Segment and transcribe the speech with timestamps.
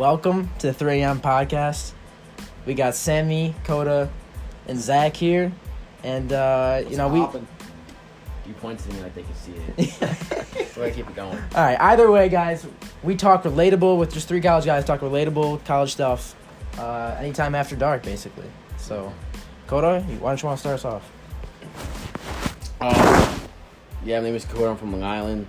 [0.00, 1.20] welcome to the 3 a.m.
[1.20, 1.92] podcast.
[2.64, 4.10] We got Sammy, Coda,
[4.66, 5.52] and Zach here.
[6.02, 7.20] And, uh, you know, we.
[7.20, 7.46] Poppin'.
[8.46, 10.68] You point to me like they can see it.
[10.74, 11.36] so I keep it going.
[11.54, 12.66] All right, either way, guys,
[13.02, 16.34] we talk relatable with just three college guys, talk relatable college stuff
[16.78, 18.50] uh, anytime after dark, basically.
[18.78, 19.12] So,
[19.66, 21.12] Coda, why don't you want to start us off?
[22.80, 23.40] Um,
[24.02, 24.64] yeah, my name is Cody.
[24.64, 25.46] I'm from Long Island.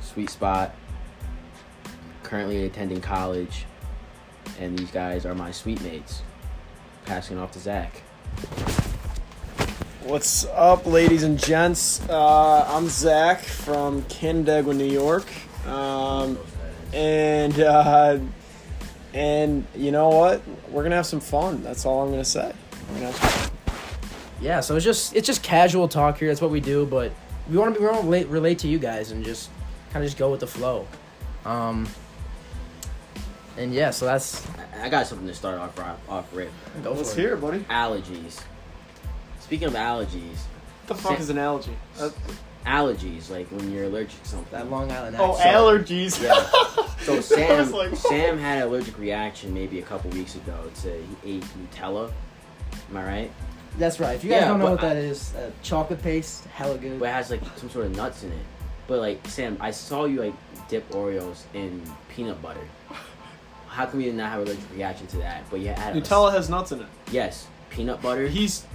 [0.00, 0.74] Sweet spot.
[2.28, 3.64] Currently attending college.
[4.60, 6.20] And these guys are my suite mates.
[7.06, 8.02] Passing it off to Zach.
[10.04, 12.06] What's up, ladies and gents?
[12.06, 15.26] Uh, I'm Zach from Canandaigua, New York,
[15.66, 16.38] um,
[16.92, 18.18] and uh,
[19.14, 20.42] and you know what?
[20.70, 21.62] We're gonna have some fun.
[21.62, 22.52] That's all I'm gonna say.
[22.90, 23.52] We're gonna have some-
[24.42, 26.28] Yeah, so it's just it's just casual talk here.
[26.28, 27.10] That's what we do, but
[27.50, 29.48] we want to be we want to relate, relate to you guys and just
[29.92, 30.86] kind of just go with the flow.
[31.46, 31.86] Um,
[33.58, 36.50] and yeah, so that's I- I got something to start off off, off rip.
[36.82, 37.60] go Let's hear it, buddy.
[37.70, 38.40] Allergies.
[39.40, 40.38] Speaking of allergies,
[40.86, 41.76] What the fuck is an allergy?
[42.00, 42.10] Uh,
[42.66, 44.50] allergies like when you're allergic to something.
[44.52, 45.56] That Long Island oh, accent.
[45.56, 46.22] allergies.
[46.22, 46.84] Yeah.
[47.04, 50.88] So Sam, like, Sam had an allergic reaction maybe a couple weeks ago to
[51.24, 52.12] he ate Nutella.
[52.90, 53.30] Am I right?
[53.78, 54.16] That's right.
[54.16, 56.98] If you guys Yeah, don't know what that I- is, uh, chocolate paste, hella good.
[57.00, 58.38] But it has like some sort of nuts in it.
[58.86, 60.34] But like Sam, I saw you like
[60.68, 61.82] dip Oreos in
[62.14, 62.60] peanut butter.
[63.78, 65.48] How come you did not have an allergic reaction to that?
[65.50, 66.86] But you had a- Nutella has nuts in it.
[67.12, 68.26] yes, peanut butter.
[68.26, 68.66] He's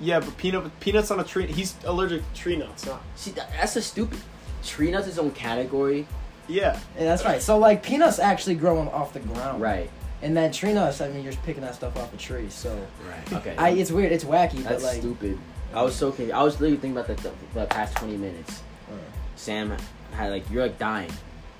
[0.00, 1.44] yeah, but peanut peanuts on a tree.
[1.46, 2.86] He's allergic to tree nuts.
[2.86, 3.02] Not.
[3.14, 4.18] See, that, that's a stupid.
[4.64, 6.06] Tree nuts is own category,
[6.48, 6.80] Yeah.
[6.96, 7.42] Yeah, that's right.
[7.42, 9.90] So like peanuts actually growing off the ground, right?
[10.22, 12.48] And then tree nuts, I mean, you're just picking that stuff off a tree.
[12.48, 12.70] So
[13.06, 13.32] Right.
[13.34, 13.54] Okay.
[13.58, 15.38] I, it's weird, it's wacky, that's but like, stupid.
[15.74, 16.32] I was so confused.
[16.32, 18.62] I was literally thinking about that the, the past twenty minutes.
[18.90, 18.94] uh,
[19.36, 19.76] Sam
[20.12, 21.12] had like you're like dying.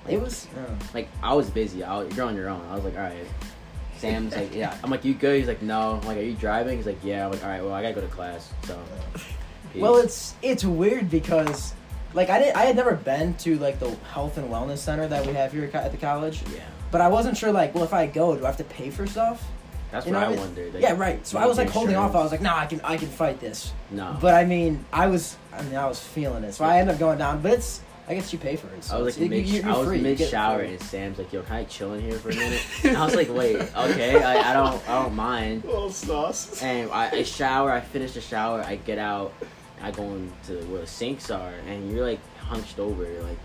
[0.07, 0.47] It was.
[0.57, 1.83] Uh, like I was busy.
[1.83, 2.65] I was, you're on your own.
[2.69, 3.25] I was like, all right.
[3.97, 4.77] Sam's like, yeah.
[4.83, 5.37] I'm like, you good?
[5.37, 5.99] He's like, no.
[6.01, 6.75] I'm like, are you driving?
[6.77, 7.25] He's like, yeah.
[7.25, 7.63] I'm like, all right.
[7.63, 8.51] Well, I gotta go to class.
[8.63, 8.77] So.
[9.73, 9.81] peace.
[9.81, 11.73] Well, it's it's weird because,
[12.13, 15.25] like, I did I had never been to like the health and wellness center that
[15.25, 16.61] we have here at the college, yeah.
[16.91, 19.05] but I wasn't sure like, well, if I go, do I have to pay for
[19.07, 19.45] stuff?
[19.91, 20.73] That's You what know, I wondered.
[20.73, 21.25] Like, yeah, right.
[21.25, 22.15] So I was like holding off.
[22.15, 23.73] I was like, no, I can I can fight this.
[23.91, 24.17] no.
[24.19, 26.99] But I mean, I was I mean I was feeling it, so I ended up
[26.99, 27.41] going down.
[27.41, 28.83] But it's I guess you pay for it.
[28.83, 30.69] So I was it's- like you- mid, you're I was free, you mid shower free.
[30.73, 32.61] and Sam's like, yo, can I chill in here for a minute?
[32.83, 35.63] and I was like, wait, okay, I, I don't I don't mind.
[35.65, 36.61] little sauce.
[36.61, 37.71] And I, I shower.
[37.71, 38.61] I finish the shower.
[38.61, 39.33] I get out.
[39.81, 43.37] I go into where the sinks are, and you're like hunched over, you're like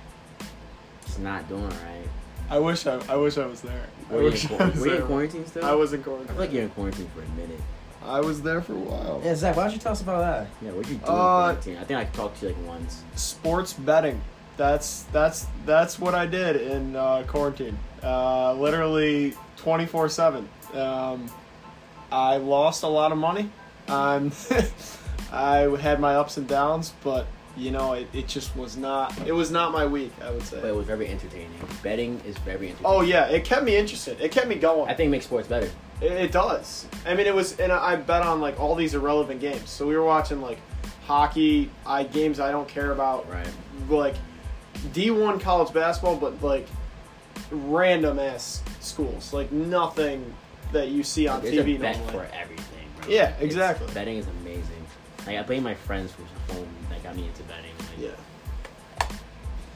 [1.05, 2.05] just not doing right.
[2.51, 3.87] I wish I, I wish I was there.
[4.11, 5.65] I Were you, in, wish quar- I was were you in quarantine still?
[5.65, 6.31] I was in quarantine.
[6.31, 6.37] I quarantine.
[6.37, 7.61] feel like you're in quarantine for a minute.
[8.05, 9.21] I was there for a while.
[9.25, 10.47] Yeah, Zach, why don't you tell us about that?
[10.63, 11.77] Yeah, what'd you do in Uh, quarantine?
[11.77, 13.03] I think I talked to you like once.
[13.17, 14.21] Sports betting.
[14.59, 17.79] That's that's that's what I did in uh, quarantine.
[18.03, 20.47] Uh, literally twenty four seven.
[20.75, 21.31] Um,
[22.13, 23.51] I lost a lot of money.
[23.89, 24.33] Um,
[25.33, 27.27] I had my ups and downs, but
[27.57, 29.17] you know it, it just was not.
[29.27, 30.13] It was not my week.
[30.21, 30.61] I would say.
[30.61, 31.51] But it was very entertaining.
[31.83, 32.85] Betting is very entertaining.
[32.85, 34.21] Oh yeah, it kept me interested.
[34.21, 34.91] It kept me going.
[34.91, 35.71] I think it makes sports better.
[36.01, 36.87] It, it does.
[37.07, 39.71] I mean, it was, and I bet on like all these irrelevant games.
[39.71, 40.59] So we were watching like
[41.07, 43.49] hockey, I games I don't care about, Right.
[43.89, 44.15] like
[44.93, 46.67] D one college basketball, but like
[47.51, 50.35] random ass schools, like nothing
[50.73, 52.13] that you see on There's TV a bet normally.
[52.13, 53.09] for everything, bro.
[53.09, 53.87] Yeah, It's- exactly.
[53.95, 54.63] betting is amazing.
[55.27, 57.73] Like I blame my friends from home that got me into betting.
[57.79, 57.99] Like,
[59.01, 59.07] Yeah,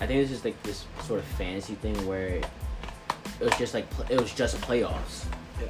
[0.01, 2.45] I think it's just like this sort of fantasy thing where it
[3.41, 5.25] was just like it was just playoffs.
[5.61, 5.67] yeah.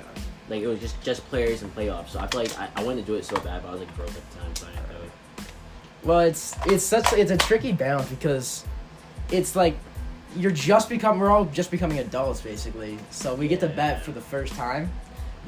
[0.49, 2.11] Like it was just just players and playoffs.
[2.11, 3.81] So I feel like I, I wanted to do it so bad, but I was
[3.81, 5.13] like broke at the time, so I didn't do it.
[6.05, 8.65] Well, it's it's such it's a tricky balance because
[9.33, 9.77] it's like
[10.37, 12.99] you're just become we're all just becoming adults basically.
[13.11, 14.91] So we get to bet for the first time,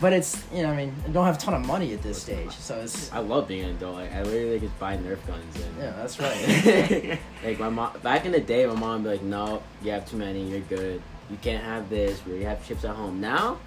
[0.00, 2.20] but it's you know I mean I don't have a ton of money at this
[2.20, 3.96] stage, so it's I love being an adult.
[3.96, 7.18] Like, I literally just buy Nerf guns and yeah that's right.
[7.44, 10.08] like my mom back in the day, my mom would be like, "No, you have
[10.08, 10.42] too many.
[10.50, 11.00] You're good.
[11.30, 12.24] You can't have this.
[12.26, 13.58] We have chips at home." Now,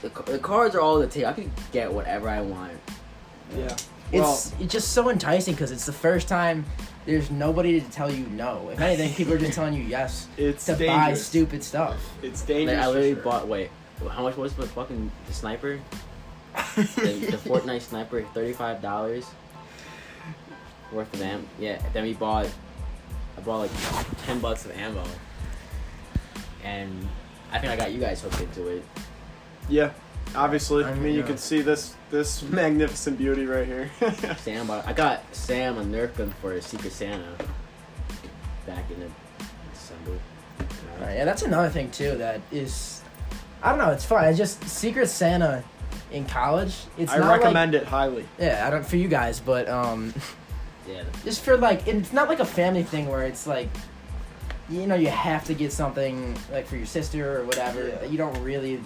[0.00, 1.28] the, the cards are all the table.
[1.28, 2.72] I can get whatever I want.
[3.56, 3.76] Yeah.
[4.12, 6.64] Well, it's it's just so enticing because it's the first time
[7.06, 8.68] there's nobody to tell you no.
[8.70, 11.98] If anything, people are just telling you yes it's to buy stupid stuff.
[12.22, 12.78] It's Like dangerous.
[12.84, 13.22] I literally sure.
[13.22, 13.48] bought.
[13.48, 13.70] Wait,
[14.10, 15.78] how much was the fucking the sniper?
[16.76, 16.82] The,
[17.30, 19.26] the Fortnite sniper, thirty five dollars
[20.92, 21.44] worth of ammo.
[21.58, 21.80] Yeah.
[21.92, 22.46] Then we bought.
[23.36, 23.70] I bought like
[24.26, 25.04] ten bucks of ammo,
[26.62, 27.08] and
[27.50, 28.84] I think I got you guys hooked into it.
[29.68, 29.92] Yeah,
[30.34, 30.84] obviously.
[30.84, 31.26] I I mean, mean, you yeah.
[31.26, 33.90] can see this this magnificent beauty right here.
[34.38, 37.34] Sam, bought, I got Sam a Nerf gun for a Secret Santa
[38.66, 39.12] back in
[39.72, 40.18] December.
[41.00, 42.16] Right, yeah, that's another thing too.
[42.16, 43.02] That is,
[43.62, 43.90] I don't know.
[43.90, 44.24] It's fun.
[44.26, 45.64] It's just Secret Santa
[46.12, 46.76] in college.
[46.98, 48.26] It's I not recommend it highly.
[48.38, 50.14] Yeah, I don't for you guys, but um,
[50.88, 51.02] Yeah.
[51.24, 53.68] just for like, it's not like a family thing where it's like,
[54.70, 57.88] you know, you have to get something like for your sister or whatever.
[57.88, 57.96] Yeah.
[57.96, 58.80] that You don't really.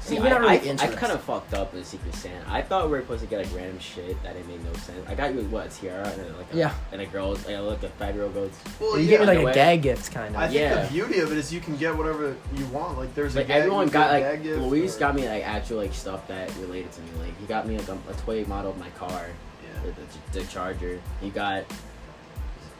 [0.00, 0.98] See, you're I, not really I, I interested.
[0.98, 2.42] kind of fucked up in Secret Santa.
[2.48, 5.06] I thought we were supposed to get like random shit that it made no sense.
[5.06, 6.72] I got you what a tiara and like a, Yeah.
[6.92, 8.52] and a girl's like like a five year old goes.
[8.80, 10.40] Well, you give me like no a gag gift, kind of.
[10.40, 10.82] I think Yeah.
[10.86, 12.96] the beauty of it is you can get whatever you want.
[12.96, 15.14] Like there's a Like gag, everyone got get a like gag gift Luis or- got
[15.14, 17.08] me like actual like stuff that related to me.
[17.20, 19.26] Like he got me like a, a toy model of my car,
[19.62, 19.82] Yeah.
[19.84, 21.00] the, the, the Charger.
[21.20, 21.64] He got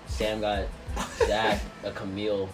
[0.08, 0.64] Sam got
[1.26, 2.48] Zach a Camille,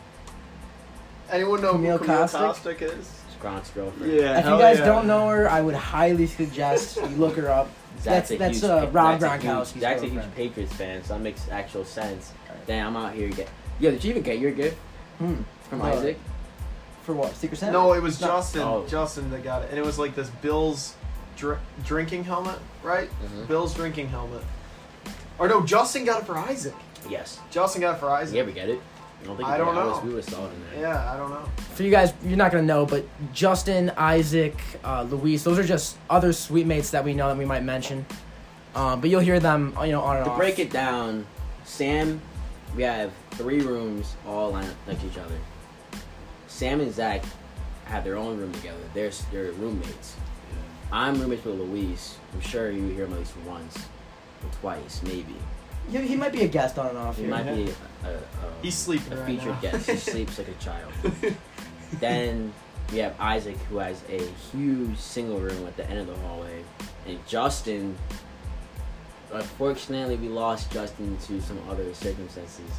[1.31, 2.79] Anyone know Camille who Camille Kostek?
[2.79, 3.21] Kostek is?
[3.41, 4.13] Gronk's girlfriend.
[4.13, 4.39] Yeah.
[4.39, 4.85] if you guys yeah.
[4.87, 7.69] don't know her, I would highly suggest you look her up.
[8.01, 10.35] Zach's That's- a that's, huge, uh, Pa- Rob Zach's a huge- Zach's a huge.
[10.35, 12.33] Patriots fan, so that makes actual sense.
[12.49, 12.67] Right.
[12.67, 13.49] Damn, I'm out here get.
[13.81, 14.77] Yo, did you even get your gift
[15.19, 15.37] Hmm.
[15.69, 16.19] from Uh, Isaac?
[17.03, 17.35] For what?
[17.37, 17.73] Secret Santa?
[17.73, 18.27] No, it was No.
[18.29, 18.63] Justin.
[18.63, 18.85] Oh.
[18.89, 20.95] Justin that got it, and it was like this Bills
[21.37, 23.11] dr- drinking helmet, right?
[23.23, 23.47] Mhm.
[23.47, 24.43] Bill's drinking helmet.
[25.39, 26.75] Or no, Justin got it for Isaac.
[27.09, 27.41] Yes.
[27.51, 28.35] Justin got it for Did Isaac.
[28.37, 28.81] you ever get it?
[29.23, 30.01] I don't think I don't know.
[30.05, 30.91] we would have saw it in there.
[30.91, 31.49] Yeah, I don't know.
[31.75, 34.55] For you guys, you're not gonna know, but Justin, Isaac,
[34.85, 38.05] uh, Luis, those are just other suite mates that we know that we might mention.
[38.75, 40.37] Um, but you'll hear them, you know, on and To off.
[40.39, 41.27] break it down,
[41.65, 42.21] Sam,
[42.77, 45.37] we have three rooms all lined up next to each other.
[46.49, 47.23] Sam and Zach
[47.87, 48.79] have their own room together.
[48.93, 50.17] They're, they're roommates.
[50.93, 52.19] I'm roommates with Luis.
[52.35, 53.77] I'm sure you hear him at least once
[54.43, 55.35] or twice, maybe.
[55.91, 57.31] He, he might be a guest on and off He here.
[57.31, 57.71] might be
[58.05, 59.61] a, a, um, He's a, sleeping a right featured now.
[59.61, 59.91] guest.
[59.91, 60.93] He sleeps like a child.
[62.01, 62.53] then
[62.93, 64.21] we have Isaac, who has a
[64.53, 66.63] huge single room at the end of the hallway,
[67.07, 67.97] and Justin.
[69.33, 72.71] Unfortunately, we lost Justin to some other circumstances,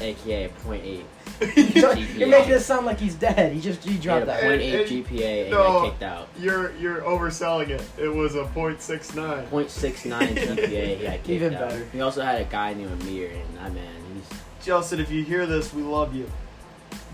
[0.00, 1.04] aka a point eight.
[1.76, 3.52] You're making it sound like he's dead.
[3.52, 4.40] He just he He dropped had a that.
[4.42, 5.56] point And- eight and- GPA and no.
[5.64, 6.28] got kicked out.
[6.40, 7.82] You're you're overselling it.
[7.98, 9.48] It was a .69.
[9.50, 11.68] Point six nine GPA, he got kicked Even out.
[11.68, 11.86] better.
[11.92, 15.46] We also had a guy named Amir, and that man, he's Justin, if you hear
[15.46, 16.28] this, we love you.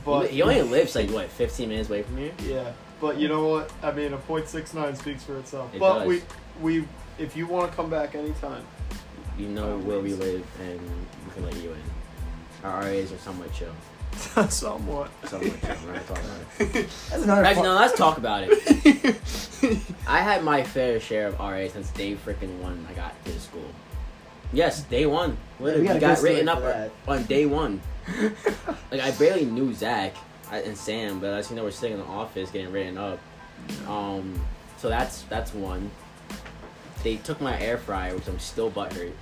[0.05, 2.33] But he only lives like what, fifteen minutes away from here.
[2.45, 3.71] Yeah, but you know what?
[3.83, 5.75] I mean, a .69 speaks for itself.
[5.75, 6.09] It but does.
[6.09, 6.23] we
[6.61, 6.89] we
[7.19, 8.65] if you want to come back anytime,
[9.39, 11.83] You know uh, where we live, and we can let you in.
[12.65, 13.75] Our RAs are somewhat chill.
[14.49, 15.11] somewhat.
[15.27, 15.77] Somewhat chill.
[15.87, 16.89] We're not talking about it.
[17.11, 17.45] That's another.
[17.45, 19.21] Actually, fu- no, let's talk about it.
[20.09, 23.69] I had my fair share of RA since day freaking one I got to school.
[24.53, 25.37] Yes, day one.
[25.61, 26.91] Literally, we got we got written up that.
[27.07, 27.83] on day one.
[28.91, 30.17] like I barely knew Zach
[30.51, 33.19] and Sam, but I seen they were sitting in the office getting written up.
[33.87, 34.41] Um,
[34.79, 35.91] so that's that's one.
[37.03, 39.13] They took my air fryer, which I'm still butthurt.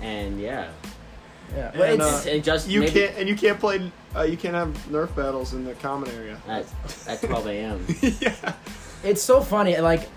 [0.00, 0.70] and yeah,
[1.54, 3.90] Yeah, And, it's, uh, it just you maybe can't and you can't play.
[4.14, 6.40] Uh, you can't have Nerf battles in the common area.
[6.48, 6.66] at,
[7.06, 7.86] at 12 a.m.
[8.20, 8.54] yeah.
[9.04, 9.76] it's so funny.
[9.78, 10.08] Like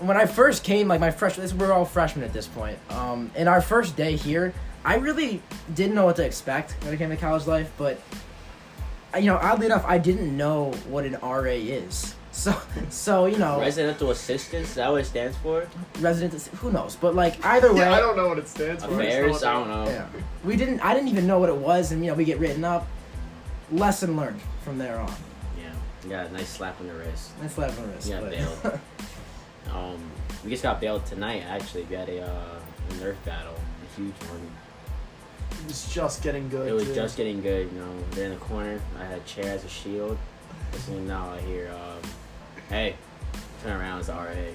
[0.00, 2.78] when I first came, like my freshman, we're all freshmen at this point.
[2.90, 4.54] Um, in our first day here,
[4.84, 5.42] I really
[5.74, 7.70] didn't know what to expect when it came to college life.
[7.76, 8.00] But
[9.16, 12.14] you know, oddly enough, I didn't know what an RA is.
[12.38, 12.54] So,
[12.88, 15.66] so you know, Residential assistance, is that what it stands for?
[15.98, 16.40] resident.
[16.60, 16.94] Who knows?
[16.94, 18.92] But like either way, Yeah, I don't know what it stands for.
[18.94, 19.42] Affairs?
[19.42, 19.84] I don't know.
[19.86, 20.06] Yeah.
[20.44, 20.78] We didn't.
[20.80, 22.86] I didn't even know what it was, and you know, we get written up.
[23.72, 25.12] Lesson learned from there on.
[25.58, 25.72] Yeah,
[26.08, 26.28] Yeah.
[26.32, 27.32] nice slap on the wrist.
[27.42, 28.08] Nice slap on the wrist.
[28.08, 28.80] Yeah, bailed.
[29.74, 29.98] Um,
[30.44, 31.42] we just got bailed tonight.
[31.46, 34.40] Actually, we had a, uh, a Nerf battle, a huge one.
[35.60, 36.68] It was just getting good.
[36.68, 36.94] It was too.
[36.94, 37.70] just getting good.
[37.72, 38.80] You know, they're in the corner.
[38.98, 40.16] I had a chair as a shield.
[40.72, 42.10] Listening now, I hear, um,
[42.68, 42.94] "Hey,
[43.62, 44.50] turn around, it's RA." Yeah.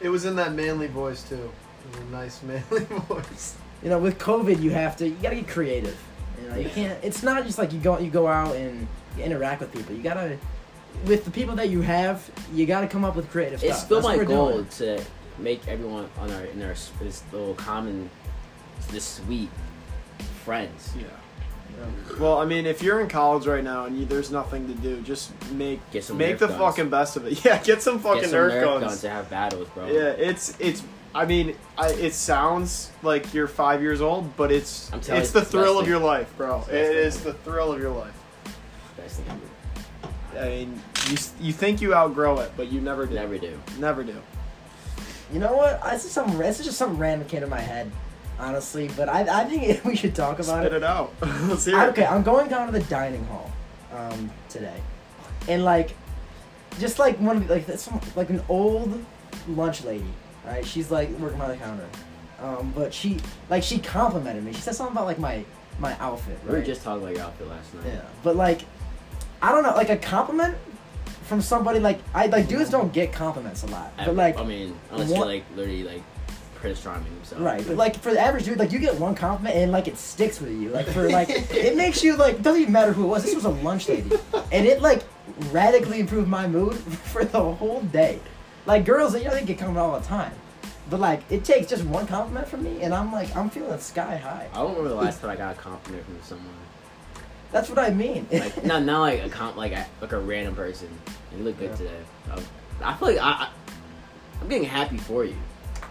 [0.00, 1.34] It was in that manly voice too.
[1.34, 3.54] It was a nice manly voice.
[3.82, 5.08] you know, with COVID, you have to.
[5.08, 5.96] You gotta get creative.
[6.42, 6.98] You know, you can't.
[7.02, 7.98] It's not just like you go.
[7.98, 9.94] You go out and you interact with people.
[9.94, 10.38] You gotta.
[11.06, 13.70] With the people that you have, you gotta come up with creative stuff.
[13.72, 14.66] It's still That's my goal doing.
[14.78, 15.04] to
[15.38, 18.08] make everyone on our in our s- this little common,
[18.90, 19.50] this sweet
[20.44, 20.94] friends.
[20.98, 21.04] Yeah.
[22.18, 25.00] Well, I mean, if you're in college right now and you, there's nothing to do,
[25.02, 26.58] just make Get some make the guns.
[26.58, 27.38] fucking best of it.
[27.44, 28.84] Yeah, get some fucking Get some Nerf, Nerf guns.
[28.84, 29.86] guns to have battles, bro.
[29.86, 30.82] Yeah, it's it's.
[31.14, 35.20] I mean, I, it sounds like you're five years old, but it's it's you, the
[35.20, 36.58] it's the thrill best of your life, bro.
[36.60, 38.14] It's It the is the thrill of your life.
[38.96, 39.26] Best thing
[40.34, 40.44] ever.
[40.44, 43.14] I mean, you you think you outgrow it, but you never do.
[43.14, 43.58] Never do.
[43.78, 44.16] Never do.
[45.32, 45.82] You know what?
[45.84, 46.36] This is some.
[46.38, 47.90] This is just some random came to my head,
[48.38, 48.90] honestly.
[48.96, 50.76] But I, I think we should talk about Spit it.
[50.76, 51.12] it out.
[51.20, 51.90] Let's hear I- it.
[51.90, 53.50] okay, I'm going down to the dining hall
[53.94, 54.80] um, today,
[55.48, 55.90] and like,
[56.78, 59.04] just like one of the, like that's some, like an old
[59.48, 60.04] lunch lady,
[60.44, 60.64] right?
[60.64, 61.88] She's like working behind the counter,
[62.42, 64.52] um, but she like she complimented me.
[64.52, 65.44] She said something about like my
[65.78, 66.38] my outfit.
[66.44, 67.84] We were just talking about your outfit last night.
[67.86, 68.62] Yeah, but like,
[69.42, 70.56] I don't know, like a compliment
[71.24, 74.44] from somebody like I like dudes don't get compliments a lot, I, but like I
[74.44, 76.02] mean, unless you're like literally like
[76.56, 77.40] Prince Charming himself.
[77.42, 79.96] right, but like for the average dude, like you get one compliment and like it
[79.96, 83.08] sticks with you, like for like it makes you like doesn't even matter who it
[83.08, 83.22] was.
[83.24, 84.10] This was a lunch lady,
[84.52, 85.02] and it like
[85.50, 86.74] radically improved my mood
[87.12, 88.20] for the whole day.
[88.66, 90.32] Like girls, you know, they get complimented all the time,
[90.90, 94.16] but like it takes just one compliment from me, and I'm like I'm feeling sky
[94.16, 94.48] high.
[94.52, 96.54] I don't remember the last time I got a compliment from someone.
[97.52, 98.26] That's what I mean.
[98.32, 100.88] Like not not like a comp like a, like a random person.
[101.36, 101.76] You look good Yeah.
[101.76, 102.00] today.
[102.82, 103.48] I, I feel like I, I
[104.40, 105.36] I'm getting happy for you.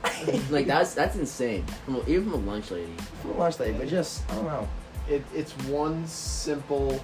[0.50, 1.65] Like that's that's insane.
[1.85, 2.91] From even from a lunch lady.
[3.21, 4.67] From a lunch lady, but just I don't know.
[5.09, 7.00] It, it's one simple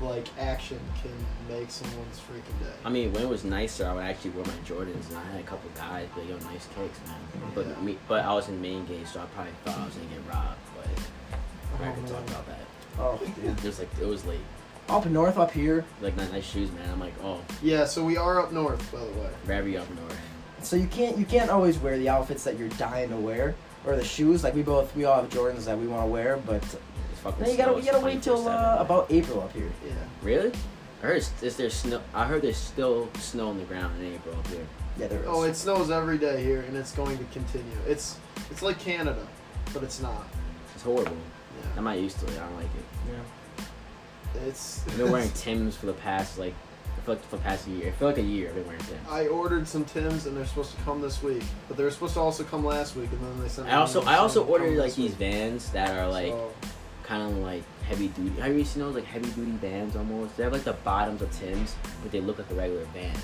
[0.00, 1.10] like action can
[1.54, 2.72] make someone's freaking day.
[2.84, 5.40] I mean, when it was nicer, I would actually wear my Jordans, and I had
[5.40, 7.16] a couple guys be like, "Yo, nice kicks, man."
[7.54, 7.74] But Yeah.
[7.82, 10.20] me, but I was in main game, so I probably thought I was gonna get
[10.32, 10.58] robbed.
[10.76, 12.60] But we're not gonna talk about that.
[13.00, 13.58] Oh, dude.
[13.62, 14.38] just like it was late.
[14.88, 15.84] Up north, up here.
[16.00, 16.88] Like nice, nice shoes, man.
[16.90, 19.30] I'm like, oh, Yeah, so we are up north, by the way.
[19.44, 20.16] very up north.
[20.62, 23.54] So you can't you can't always wear the outfits that you're dying to wear
[23.86, 24.44] or the shoes.
[24.44, 26.78] Like we both we all have Jordans that we want to wear, but It's
[27.38, 29.70] then you gotta you gotta wait till uh, about April up here.
[29.86, 29.92] Yeah.
[30.22, 30.52] Really?
[31.02, 32.00] I heard is, is there snow?
[32.14, 34.66] I heard there's still snow on the ground in April up here.
[34.98, 35.26] Yeah, there is.
[35.28, 37.78] Oh, it snows every day here, and it's going to continue.
[37.86, 38.16] It's
[38.50, 39.26] it's like Canada,
[39.72, 40.26] but it's not.
[40.74, 41.12] It's horrible.
[41.12, 41.70] Yeah.
[41.76, 42.32] I'm not used to it.
[42.32, 42.84] I don't like it.
[43.08, 44.46] yeah.
[44.46, 44.86] It's.
[44.88, 46.54] I've been wearing Tim's for the past like,
[46.98, 47.88] I feel like for the past year.
[47.88, 49.08] I feel like a year I've been wearing Tim's.
[49.08, 52.14] I ordered some Tims, and they're supposed to come this week, but they were supposed
[52.14, 53.68] to also come last week, and then they sent.
[53.68, 55.18] I also I also ordered like these week.
[55.18, 56.52] Vans that are like So,
[57.04, 58.40] kind of like heavy duty.
[58.40, 60.36] Have you seen those like heavy duty Vans almost?
[60.36, 63.14] They have like the bottoms of Tim's, but they look like a regular Van,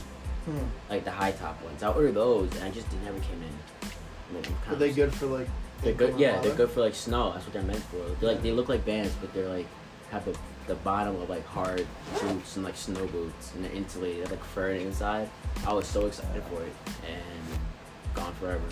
[0.46, 0.58] Hmm.
[0.88, 1.82] like the high top ones.
[1.82, 4.36] I ordered those and I just they never came in.
[4.36, 5.48] Like, are they good for like?
[5.82, 6.18] They're good.
[6.18, 7.32] Yeah, they're good for like snow.
[7.32, 7.98] That's what they're meant for.
[8.20, 9.66] They're like they look like Vans, but they're like
[10.10, 10.36] have the
[10.66, 11.87] the bottom of like hard
[12.21, 14.16] boots and like snow boots, and they're insulated.
[14.18, 15.28] They have like fur inside.
[15.66, 16.73] I was so excited for it,
[17.09, 17.59] and
[18.14, 18.62] gone forever.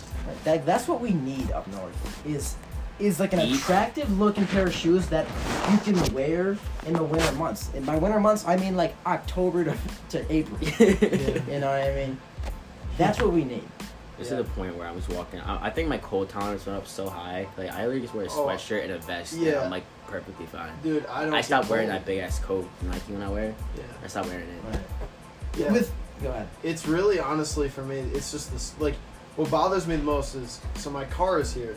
[0.44, 2.56] That that's what we need up north is
[2.98, 3.56] is like an Eat.
[3.56, 5.26] attractive looking pair of shoes that
[5.72, 6.56] you can wear
[6.86, 7.70] in the winter months.
[7.74, 9.74] And by winter months, I mean like October to,
[10.10, 10.58] to April.
[10.78, 12.18] You know what I mean?
[12.98, 13.64] That's what we need.
[14.18, 14.38] This Yeah.
[14.38, 15.40] is the point where I was walking.
[15.40, 17.48] I, I think my cold tolerance went up so high.
[17.56, 18.46] Like I literally just wear a Oh.
[18.46, 19.32] sweatshirt and a vest.
[19.32, 19.62] and Yeah.
[19.64, 20.72] I'm like perfectly fine.
[20.82, 21.34] Dude, I don't.
[21.34, 22.00] I stopped wearing cold.
[22.00, 23.44] that big ass coat Nike when I wear.
[23.44, 23.54] it.
[23.76, 23.82] Yeah.
[24.04, 24.70] I stopped wearing it.
[24.70, 24.80] Right.
[25.56, 25.72] Yeah.
[25.72, 25.92] With
[26.22, 26.48] go ahead.
[26.62, 28.94] It's really honestly for me, it's just this like
[29.36, 31.76] what bothers me the most is so my car is here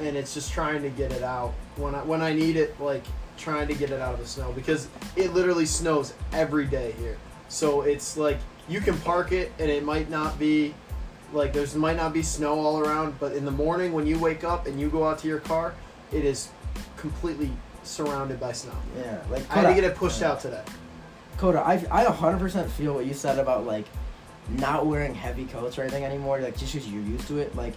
[0.00, 3.04] and it's just trying to get it out when I when I need it like
[3.38, 7.16] trying to get it out of the snow because it literally snows every day here.
[7.48, 8.38] So it's like
[8.68, 10.74] you can park it and it might not be
[11.32, 14.44] like there's might not be snow all around, but in the morning when you wake
[14.44, 15.74] up and you go out to your car,
[16.12, 16.48] it is
[16.96, 17.50] completely
[17.86, 18.72] surrounded by snow.
[18.98, 20.32] Yeah, like I had to get it pushed yeah.
[20.32, 20.62] out today.
[21.38, 23.84] Coda, I I 100% feel what you said about like
[24.48, 26.40] not wearing heavy coats or anything anymore.
[26.40, 27.54] Like just because you're used to it.
[27.56, 27.74] Like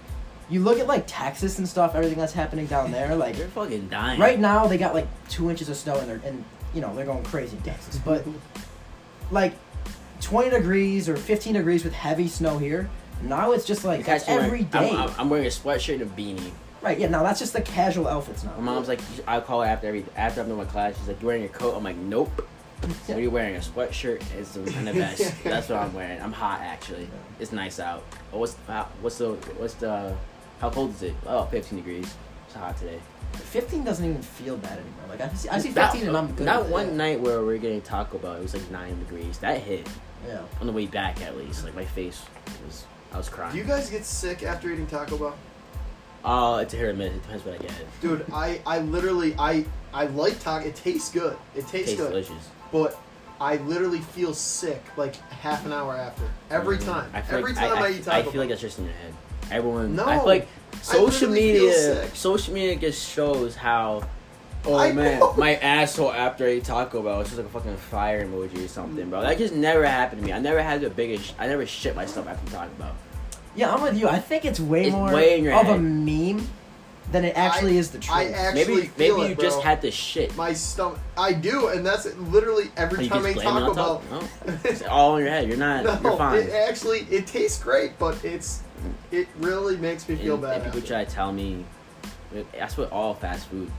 [0.50, 3.16] you look at like Texas and stuff, everything that's happening down there.
[3.16, 4.20] Like they're fucking dying.
[4.20, 7.06] right now they got like two inches of snow and they're and you know they're
[7.06, 7.98] going crazy in Texas.
[8.06, 8.26] But
[9.32, 9.54] like
[10.22, 12.90] 20 degrees or 15 degrees with heavy snow here.
[13.22, 14.90] Now it's just like You that's every wearing- day.
[14.92, 16.52] I'm, I'm, I'm wearing a sweatshirt and a beanie.
[16.82, 16.98] Right?
[17.00, 17.08] Yeah.
[17.10, 18.54] Now that's just the casual outfits now.
[18.58, 20.98] My mom's like, I call her after every after I'm done my class.
[20.98, 22.46] She's like, you're wearing your coat?" I'm like, "Nope."
[23.06, 25.34] So are you wearing a sweatshirt It's the- and a vest?
[25.44, 26.22] That's what I'm wearing.
[26.22, 27.10] I'm hot actually.
[27.40, 28.04] It's nice out.
[28.32, 30.16] Oh, what's how, what's the what's the
[30.62, 31.14] how cold is it?
[31.26, 32.14] Oh, 15 degrees.
[32.46, 33.00] It's hot today.
[33.34, 35.04] 15 doesn't even feel bad anymore.
[35.10, 36.48] Like I see, I see That- 15 and I'm good.
[36.48, 36.74] That with it.
[36.74, 39.38] one night where we were getting Taco Bell, it was like nine degrees.
[39.40, 39.88] That hit
[40.28, 40.42] Yeah.
[40.62, 41.64] on the way back at least.
[41.66, 42.24] Like my face
[42.66, 43.52] was, I was crying.
[43.52, 45.36] Do you guys get sick after eating Taco Bell?
[46.26, 47.14] Oh, it's a hit or miss.
[47.14, 47.72] It depends what I get.
[48.02, 50.68] Dude, I, I literally I I like taco.
[50.68, 51.38] It tastes good.
[51.56, 52.10] It tastes, tastes good.
[52.10, 52.50] delicious.
[52.72, 53.00] But
[53.42, 56.24] I literally feel sick like half an hour after.
[56.52, 57.12] Every Mm, time.
[57.14, 58.94] I feel Every like, time I, eat I, Taco feel like that's just in your
[58.94, 59.14] head.
[59.52, 59.96] Everyone.
[59.96, 60.06] No.
[60.06, 60.48] I feel like
[60.82, 61.74] social literally feel media.
[61.74, 62.16] sick.
[62.16, 64.04] Social media just shows how.
[64.66, 65.34] Oh I man, know.
[65.38, 67.22] my asshole after I ate Taco Bell.
[67.22, 69.22] It's just like a fucking fire emoji or something, bro.
[69.22, 70.34] That just never happened to me.
[70.34, 71.34] I never had the biggest.
[71.40, 72.94] I never shit myself after Taco Bell.
[73.56, 74.08] Yeah, I'm with you.
[74.08, 75.82] I think it's way It's more way in your of a head.
[75.82, 76.48] meme
[77.12, 78.16] than it actually is the truth.
[78.16, 79.44] I actually Maybe feel maybe it, you bro.
[79.44, 80.36] just had the shit.
[80.38, 81.00] my stomach.
[81.18, 83.72] I do, and that's literally every You time I talk about.
[83.72, 84.04] it Taco Bell.
[84.46, 84.58] No.
[84.66, 85.48] It's all in your head.
[85.48, 85.84] You're not.
[85.84, 86.38] no, you're fine.
[86.44, 88.62] it actually it tastes great, but it's
[89.12, 90.54] it really makes me feel and, bad.
[90.56, 90.88] and people after.
[90.94, 91.66] try to tell me
[92.58, 93.70] that's what all fast food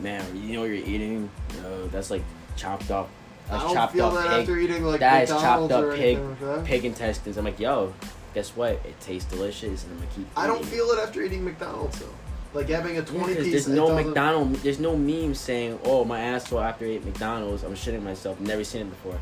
[0.00, 2.22] man you know what you're eating you know that's like
[2.56, 3.08] chopped up
[3.46, 5.84] I that's don't chopped feel up that pig after eating like that is McDonald's chopped
[5.84, 6.64] or up pig anything like that.
[6.64, 7.92] pig intestines i'm like yo
[8.34, 11.44] guess what it tastes delicious and i'm gonna keep I don't feel it after eating
[11.44, 12.06] McDonald's though.
[12.52, 13.52] Like having a Yeah, 20 'cause piece.
[13.52, 14.54] there's no doesn't- McDonald.
[14.56, 18.62] There's no meme saying, "Oh, my asshole after I ate McDonald's, I'm shitting myself." Never
[18.62, 19.18] seen it before.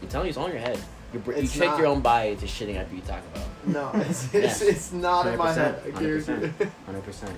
[0.00, 0.78] I'm telling you, it's on your head.
[1.12, 3.46] You, br- you It's trick your own body into shitting after you talk about.
[3.66, 4.68] No, it's, it's, Yeah.
[4.70, 5.82] it's not in my head.
[5.84, 6.32] I 100%, guarantee
[6.86, 7.36] 100 percent.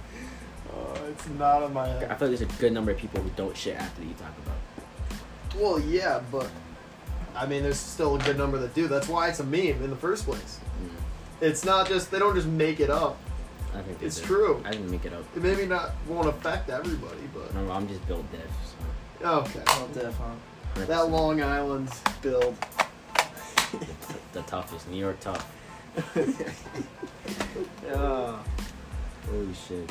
[0.71, 2.05] Uh, it's not in my head.
[2.11, 4.33] I feel like there's a good number of people who don't shit after you talk
[4.45, 5.61] about.
[5.63, 6.49] Well, yeah, but
[7.37, 8.87] I mean, there's still a good number that do.
[8.89, 10.61] That's why it's a meme in the first place.
[10.83, 10.91] Mm,
[11.41, 13.19] It's not just they don't just make it up.
[13.75, 14.27] I think It's do.
[14.27, 14.63] true.
[14.65, 15.25] I didn't make it up.
[15.37, 18.43] It maybe not won't affect everybody, but No, I'm just built diff.
[19.21, 19.63] So okay.
[19.67, 20.85] Well, diff, huh?
[20.87, 21.89] That Long Island
[22.23, 22.57] build.
[23.73, 23.87] the,
[24.33, 25.51] the toughest, New York tough.
[26.17, 26.25] Yeah.
[29.31, 29.91] Holy shit.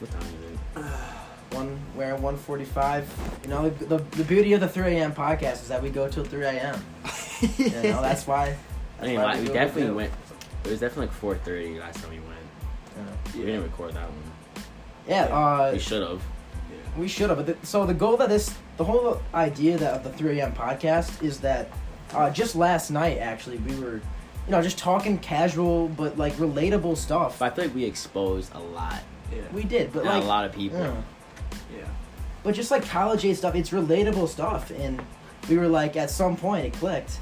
[0.00, 0.92] What time is it?
[1.52, 3.40] One we're at 145.
[3.44, 5.12] You know, the, the beauty of the 3 a.m.
[5.14, 6.84] podcast is that we go till 3 a.m.
[7.58, 8.56] You know, that's why.
[9.00, 10.12] I mean, why we we do what we definitely went.
[10.64, 12.32] It was definitely like 4:30 last time we went.
[12.96, 14.64] Yeah, We didn't record that one.
[15.06, 16.22] yeah uh, we should have.
[16.98, 17.38] We should have.
[17.38, 20.52] But the, so the goal that this, the whole idea that of the 3 a.m.
[20.54, 21.68] podcast is that
[22.14, 26.96] uh, just last night actually we were, you know, just talking casual but like relatable
[26.96, 27.38] stuff.
[27.38, 29.42] But I feel like we exposed a lot, Yeah.
[29.52, 30.78] we did, but not like a lot of people.
[30.80, 31.02] yeah.
[31.74, 31.84] Yeah.
[32.42, 35.02] but just like college age stuff, it's relatable stuff, and
[35.48, 37.18] we were like at some point it clicked.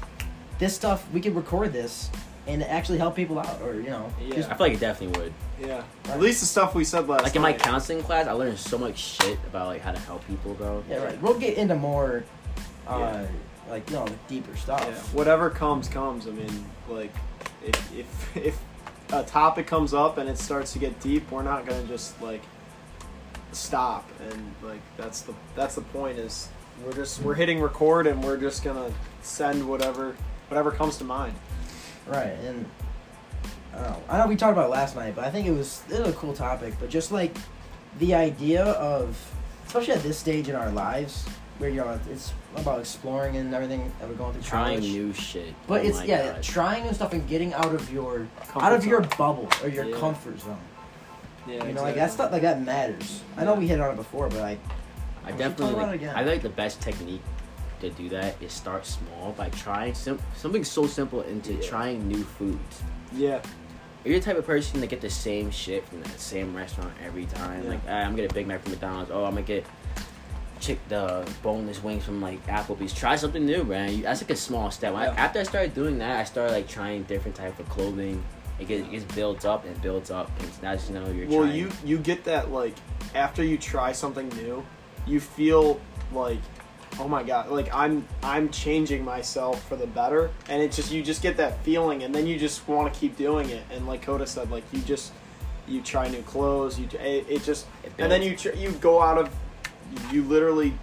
[0.59, 2.09] This stuff we could record this
[2.47, 4.35] and actually help people out, or you know, Yeah.
[4.35, 5.33] just I feel like it definitely would.
[5.59, 5.83] Yeah.
[6.09, 7.61] At least the stuff we said last Like in my night.
[7.61, 10.83] counseling class, I learned so much shit about like how to help people, bro.
[10.89, 11.21] yeah, right.
[11.21, 12.23] We'll get into more,
[12.87, 13.27] uh, Yeah.
[13.69, 14.81] like you know, deeper stuff.
[14.85, 14.93] Yeah.
[15.17, 16.27] Whatever comes, comes.
[16.27, 17.11] I mean, like,
[17.65, 18.59] if, if, if
[19.11, 22.21] a topic comes up and it starts to get deep, we're not going to just,
[22.21, 22.41] like,
[23.55, 24.09] stop.
[24.31, 26.49] And, like, that's the, that's the point is
[26.85, 30.15] we're just, we're hitting record and we're just going to send whatever,
[30.49, 31.33] whatever comes to mind.
[32.07, 32.65] Right, and
[33.73, 34.01] I know.
[34.09, 36.09] I know we talked about it last night, but I think it was it was
[36.09, 36.75] a cool topic.
[36.79, 37.35] But just like
[37.99, 39.17] the idea of,
[39.65, 41.25] especially at this stage in our lives,
[41.57, 44.91] where you know it's about exploring and everything that we're going through Trying college.
[44.93, 45.53] new shit.
[45.67, 46.43] but Oh it's yeah, God.
[46.43, 49.85] trying new stuff and getting out of your Comfort out of your bubble or your
[49.85, 49.97] Yeah.
[49.97, 50.59] comfort zone.
[51.47, 53.21] Yeah, you know, like that stuff like that matters.
[53.37, 54.59] I know we hit on it before, but like
[55.23, 56.03] I definitely talk about like.
[56.15, 57.21] I think the best technique
[57.81, 61.61] to do that is start small by trying sim- something so simple into Yeah.
[61.69, 62.83] trying new foods.
[63.13, 63.41] Yeah.
[64.05, 66.93] Are you the type of person to get the same shit from the same restaurant
[67.03, 67.63] every time?
[67.63, 67.69] Yeah.
[67.71, 69.11] Like, ah, I'm gonna get a Big Mac from McDonald's.
[69.11, 69.65] Oh, I'm gonna get
[70.59, 72.93] chick the boneless wings from like Applebee's.
[72.93, 73.93] Try something new, man.
[73.93, 74.93] You, that's like a small step.
[74.93, 78.23] When I- after I started doing that, I started like trying different type of clothing.
[78.59, 81.43] It gets, it gets built up and builds up, and that's you know you're Well,
[81.43, 81.55] trying.
[81.55, 82.75] you you get that like
[83.13, 84.65] after you try something new,
[85.05, 85.79] you feel
[86.13, 86.39] like
[86.99, 91.03] oh my god, like I'm I'm changing myself for the better, and it just you
[91.03, 93.63] just get that feeling, and then you just want to keep doing it.
[93.71, 95.11] And like Coda said, like you just
[95.67, 99.01] you try new clothes, you it, it just It and then you tr- you go
[99.01, 99.29] out of
[100.11, 100.73] you literally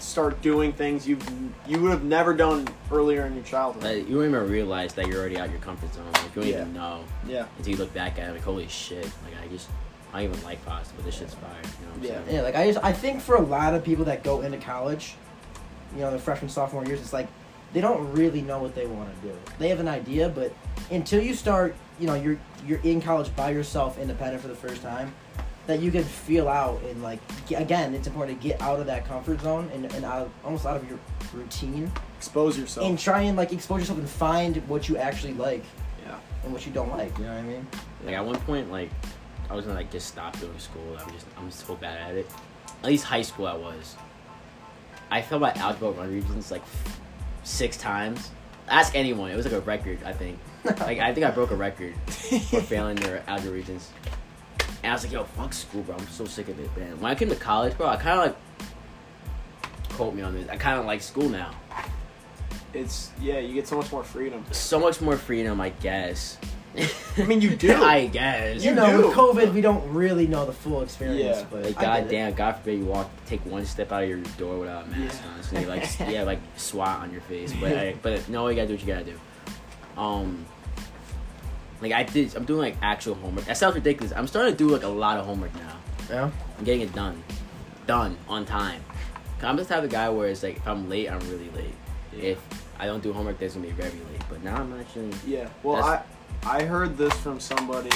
[0.00, 1.18] start doing things you
[1.66, 3.82] you would have never done earlier in your childhood.
[3.84, 6.04] Like, you don't even realize that you're already out your comfort zone.
[6.12, 6.60] Like, you don't Yeah.
[6.62, 8.32] even know yeah, until you look back at it.
[8.32, 9.04] Like, holy shit!
[9.04, 9.68] Like, I just
[10.12, 11.50] I don't even like pasta, but this shit's fire.
[11.52, 12.24] You know what I'm Yeah.
[12.24, 12.36] saying?
[12.36, 15.14] yeah, like I just I think for a lot of people that go into college,
[15.94, 17.28] you know, the freshman sophomore years, it's like
[17.74, 19.34] they don't really know what they want to do.
[19.58, 20.52] They have an idea, but
[20.90, 24.80] until you start, you know, you're you're in college by yourself, independent for the first
[24.82, 25.12] time,
[25.68, 28.86] that you can feel out and like get, again, it's important to get out of
[28.86, 30.98] that comfort zone and, and out of almost out of your
[31.34, 32.86] routine expose yourself.
[32.86, 35.62] and try and like expose yourself and find what you actually like
[36.04, 37.16] yeah, and what you don't like.
[37.18, 37.66] You know what I mean?
[38.02, 38.88] Like at one point, like
[39.50, 40.96] I was gonna like just stop doing school.
[40.98, 42.26] I'm just I'm so bad at it.
[42.82, 43.94] At least high school, I was.
[45.10, 46.62] I failed my algebra run Regents like
[47.44, 48.30] six times.
[48.68, 49.30] Ask anyone.
[49.30, 49.98] It was like a record.
[50.04, 50.38] I think.
[50.80, 53.90] Like I think I broke a record for failing their algebra Regents.
[54.82, 55.96] And I was like, yo, fuck school, bro.
[55.96, 57.00] I'm so sick of it, man.
[57.00, 58.36] When I came to college, bro, I kind of like
[59.90, 60.48] quote me on this.
[60.48, 61.50] I kind of like school now.
[62.72, 64.44] it's yeah, you get so much more freedom.
[64.52, 66.38] So much more freedom, I guess.
[67.16, 67.74] I mean, you do.
[67.82, 68.62] I guess.
[68.62, 69.08] You You know, do.
[69.08, 71.38] with COVID, we don't really know the full experience.
[71.40, 71.46] Yeah.
[71.50, 72.02] but Like I get it.
[72.04, 75.20] goddamn, God forbid you walk, take one step out of your door without a mask
[75.24, 75.30] Yeah.
[75.32, 75.42] on.
[75.42, 77.52] So you like, yeah, like SWAT on your face.
[77.60, 80.00] But I, but no, you gotta do what you gotta do.
[80.00, 80.46] Um,
[81.80, 83.44] like I did, I'm doing like actual homework.
[83.46, 84.12] That sounds ridiculous.
[84.16, 85.76] I'm starting to do like a lot of homework now.
[86.10, 86.30] Yeah.
[86.58, 87.22] I'm getting it done,
[87.86, 88.82] done on time.
[89.38, 91.74] 'Cause I'm the type of guy where it's like if I'm late, I'm really late.
[92.20, 92.38] If
[92.80, 94.22] I don't do homework, there's gonna be very late.
[94.28, 95.10] But now I'm actually.
[95.26, 95.48] Yeah.
[95.62, 96.02] Well, I
[96.44, 97.90] I heard this from somebody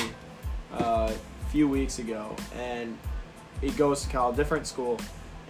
[0.73, 2.97] uh, a few weeks ago, and
[3.61, 4.99] he goes to college, different school,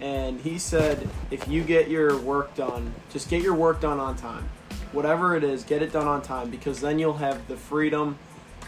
[0.01, 4.17] and he said if you get your work done, just get your work done on
[4.17, 4.49] time.
[4.93, 8.19] Whatever it is, get it done on time because then you'll have the freedom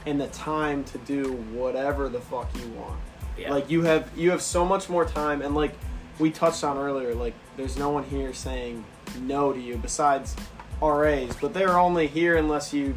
[0.06, 2.98] and the time to do whatever the fuck you want.
[3.38, 3.50] Yeah.
[3.52, 5.74] Like you have you have so much more time and like
[6.18, 8.84] we touched on earlier, like there's no one here saying
[9.20, 10.34] no to you besides
[10.80, 12.94] RAs, but they're only here unless you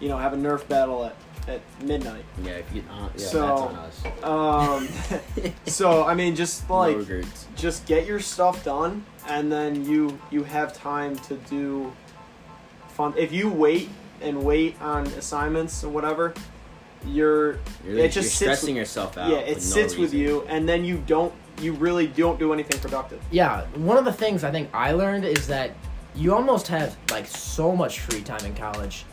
[0.00, 1.16] you know have a nerf battle at,
[1.48, 2.24] at midnight.
[2.42, 5.14] yeah, if you, uh, yeah, So- that's on us.
[5.36, 7.22] Um so I mean just like no
[7.56, 11.92] just get your stuff done and then you you have time to do
[12.96, 13.88] fun if you wait
[14.22, 16.32] and wait on assignments or whatever
[17.06, 19.30] you're You're, it just you're sits stressing with- yourself out.
[19.30, 22.52] yeah for it no sits with you and then you don't you really don't do
[22.52, 25.70] anything productive Yeah, one of the things I think I learned is that
[26.14, 29.04] you almost have like so much free time in college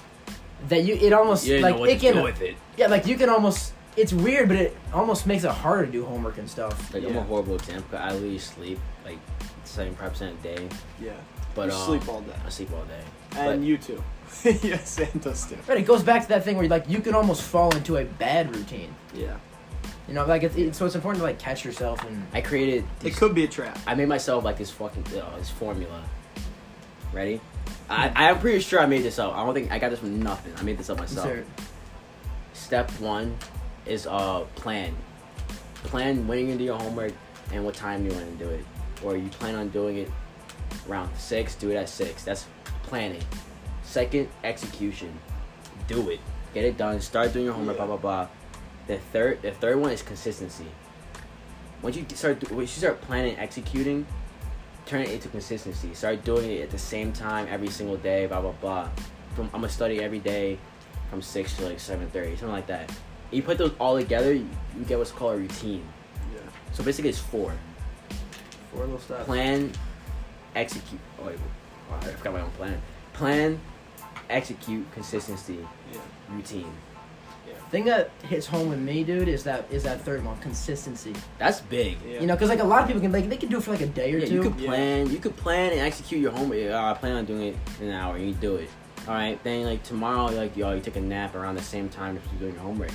[0.69, 2.55] that you it almost You like know what it to can do with it.
[2.77, 6.03] yeah like you can almost it's weird but it almost makes it harder to do
[6.03, 6.91] homework and stuff.
[6.93, 7.99] Like I'm a horrible example.
[7.99, 9.19] I literally sleep like
[9.65, 10.67] seventy five percent a day,
[10.99, 11.11] yeah
[11.55, 13.03] but you um, sleep all day I sleep all day.
[13.37, 14.03] and but- you too
[14.63, 17.43] yes santos too But it goes back to that thing where like you can almost
[17.43, 18.93] fall into a bad routine.
[19.13, 19.37] yeah
[20.07, 22.83] You know, like it's, it, so it's important to like catch yourself and I created.
[23.03, 26.01] it could be a trap I made myself like this fucking uh, this formula.
[27.13, 27.39] Ready?
[27.89, 29.33] I I'm pretty sure I made this up.
[29.35, 30.53] I don't think I got this from nothing.
[30.57, 31.27] I made this up myself.
[31.27, 31.43] Sir,
[32.53, 33.37] Step one
[33.85, 34.95] is uh plan.
[35.85, 37.13] Plan when you're gonna do your homework
[37.51, 38.65] and what time you want to do it,
[39.03, 40.09] or you plan on doing it
[40.89, 41.55] around six.
[41.55, 42.23] Do it at six.
[42.23, 42.45] That's
[42.83, 43.23] planning.
[43.83, 45.11] Second, execution.
[45.87, 46.19] Do it.
[46.53, 47.01] Get it done.
[47.01, 47.77] Start doing your homework.
[47.77, 47.85] Yeah.
[47.85, 48.27] Blah blah blah.
[48.87, 50.65] The third, the third one is consistency.
[51.81, 54.05] Once you start, once you start planning, executing,
[54.85, 55.93] turn it into consistency.
[55.93, 58.25] Start doing it at the same time every single day.
[58.27, 58.89] Blah blah blah.
[59.35, 60.57] From I'm gonna study every day,
[61.09, 62.91] from six to like seven thirty, something like that.
[63.31, 65.83] You put those all together, you, you get what's called a routine.
[66.33, 66.39] yeah
[66.71, 67.51] So basically, it's four:
[68.71, 69.25] four little steps.
[69.25, 69.71] plan,
[70.55, 71.01] execute.
[71.21, 71.37] Oh wait,
[71.91, 72.81] oh, I forgot my own plan.
[73.13, 73.59] Plan,
[74.29, 75.59] execute, consistency,
[75.91, 76.71] yeah routine.
[77.69, 81.13] Thing that hits home with me, dude, is that is that third one, consistency.
[81.39, 81.97] That's big.
[82.07, 83.63] yeah You know, because like a lot of people can like they can do it
[83.63, 84.33] for like a day or Yeah, two.
[84.35, 84.67] you could Yeah.
[84.67, 85.09] plan.
[85.09, 86.59] You could plan and execute your homework.
[86.59, 88.15] Yeah, I plan on doing it in an hour.
[88.15, 88.69] And you do it.
[89.07, 89.43] All right.
[89.43, 92.41] Then like tomorrow, like yo, you take a nap around the same time as you're
[92.41, 92.91] doing your homework.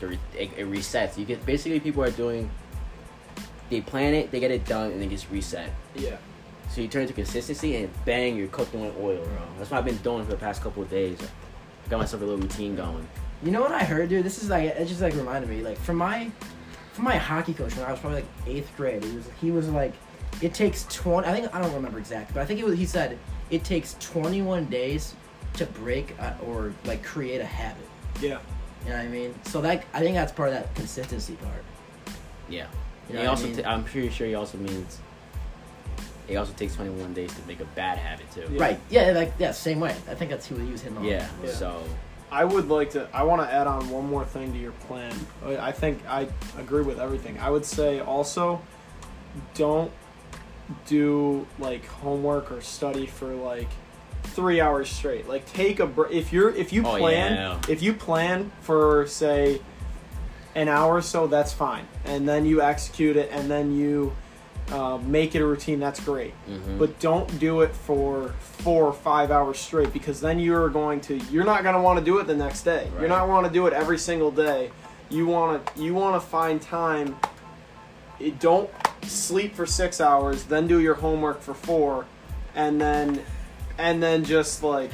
[0.00, 0.18] It,
[0.56, 1.18] it resets.
[1.18, 2.48] You get basically people are doing.
[3.68, 5.70] They plan it, they get it done, and it gets reset.
[5.96, 6.16] yeah
[6.70, 9.36] So you turn it to consistency, and bang, you're cooking with oil, bro.
[9.58, 11.18] That's what I've been doing for the past couple of days.
[11.20, 13.06] I Got myself a little routine going.
[13.42, 14.24] You know what I heard, dude?
[14.24, 16.30] This is like it just like reminded me, like from my
[16.92, 19.02] from my hockey coach when I was probably like eighth grade.
[19.02, 19.92] He was he was like,
[20.40, 21.26] it takes twenty.
[21.26, 22.78] I think I don't remember exactly, but I think it was.
[22.78, 23.18] He said
[23.50, 25.14] it takes twenty one days
[25.54, 27.84] to break uh, or like create a habit.
[28.20, 28.38] yeah
[28.84, 29.34] You know what I mean?
[29.46, 31.64] So that I think that's part of that consistency part.
[32.48, 32.66] Yeah.
[32.66, 32.66] You
[33.08, 33.56] And know he what I also, mean?
[33.56, 35.00] t- I'm pretty sure he also means.
[36.30, 38.46] It also takes 21 days to make a bad habit too.
[38.52, 38.60] Yeah.
[38.60, 38.80] Right?
[38.90, 39.94] Yeah, like yeah, same way.
[40.08, 41.04] I think that's who he was hitting on.
[41.04, 41.28] Yeah.
[41.44, 41.50] Yeah.
[41.50, 41.82] So
[42.30, 43.08] I would like to.
[43.12, 45.12] I want to add on one more thing to your plan.
[45.44, 47.38] I I think I agree with everything.
[47.40, 48.60] I would say also,
[49.54, 49.90] don't
[50.86, 53.68] do like homework or study for like
[54.22, 55.28] three hours straight.
[55.28, 56.12] Like take a break.
[56.12, 57.60] If you're if you Oh, plan yeah.
[57.68, 59.60] if you plan for say
[60.54, 64.12] an hour or so, that's fine, and then you execute it, and then you
[64.72, 65.80] uh, make it a routine.
[65.80, 66.78] That's great mhm.
[66.78, 71.16] but don't do it for four or five hours straight because then you're going to
[71.32, 73.00] you're not going to want to do it the next day Right.
[73.00, 74.70] you're not want to do it every single day
[75.08, 77.16] you want to you want to find time
[78.20, 78.70] it, don't
[79.02, 82.04] sleep for six hours then do your homework for four
[82.54, 83.20] and then
[83.78, 84.90] and then just like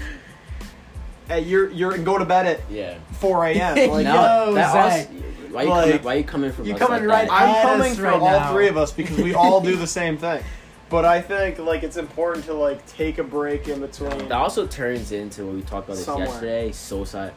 [1.28, 2.98] at you're you're and go to bed at yeah.
[3.18, 5.08] 4 a.m like Yo, that Zach.
[5.56, 6.04] Why you Like, coming?
[6.04, 6.64] Why you coming from?
[6.66, 7.42] you us coming like right that?
[7.42, 8.52] i'm at coming us for right all now.
[8.52, 10.42] three of us because we all do the same thing
[10.88, 14.66] but i think like it's important to like take a break in between That also
[14.66, 16.26] turns into what we talked about this Somewhere.
[16.28, 16.72] yesterday.
[16.72, 17.30] Social, I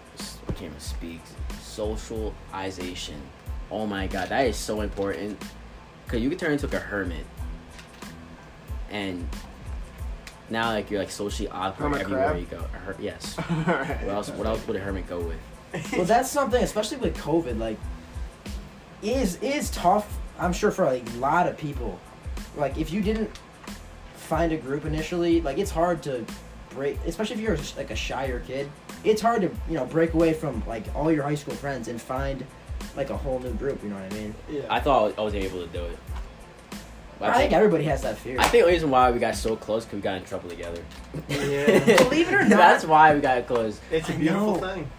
[0.51, 1.21] can't even speak.
[1.62, 3.19] Socialization.
[3.71, 5.41] Oh my god, that is so important.
[6.08, 7.25] Cause you can turn into like a hermit,
[8.91, 9.27] and
[10.49, 12.39] now like you're like socially awkward Hermit everywhere crab?
[12.39, 12.58] you go.
[12.86, 13.36] Her- yes.
[13.51, 14.03] Alright.
[14.05, 14.29] What else?
[14.32, 15.91] What else would a hermit go with?
[15.93, 17.77] well, that's something, especially with COVID, like,
[19.01, 20.17] is is tough.
[20.39, 21.99] I'm sure for a lot of people.
[22.55, 23.29] Like, if you didn't
[24.15, 26.25] find a group initially, like, it's hard to
[26.71, 26.97] break.
[27.05, 28.69] Especially if you're like a shyer kid,
[29.03, 32.01] it's hard to you know break away from like all your high school friends and
[32.01, 32.45] find
[32.95, 33.83] like a whole new group.
[33.83, 34.35] You know what I mean?
[34.49, 34.62] Yeah.
[34.69, 35.97] I thought I was able to do it.
[37.19, 38.39] But I think everybody has that fear.
[38.39, 40.81] I think the reason why we got so close because we got in trouble together.
[41.27, 41.97] Yeah.
[42.03, 43.81] Believe it or not- that's why we got close.
[43.91, 44.73] it's a beautiful know.
[44.73, 44.89] thing.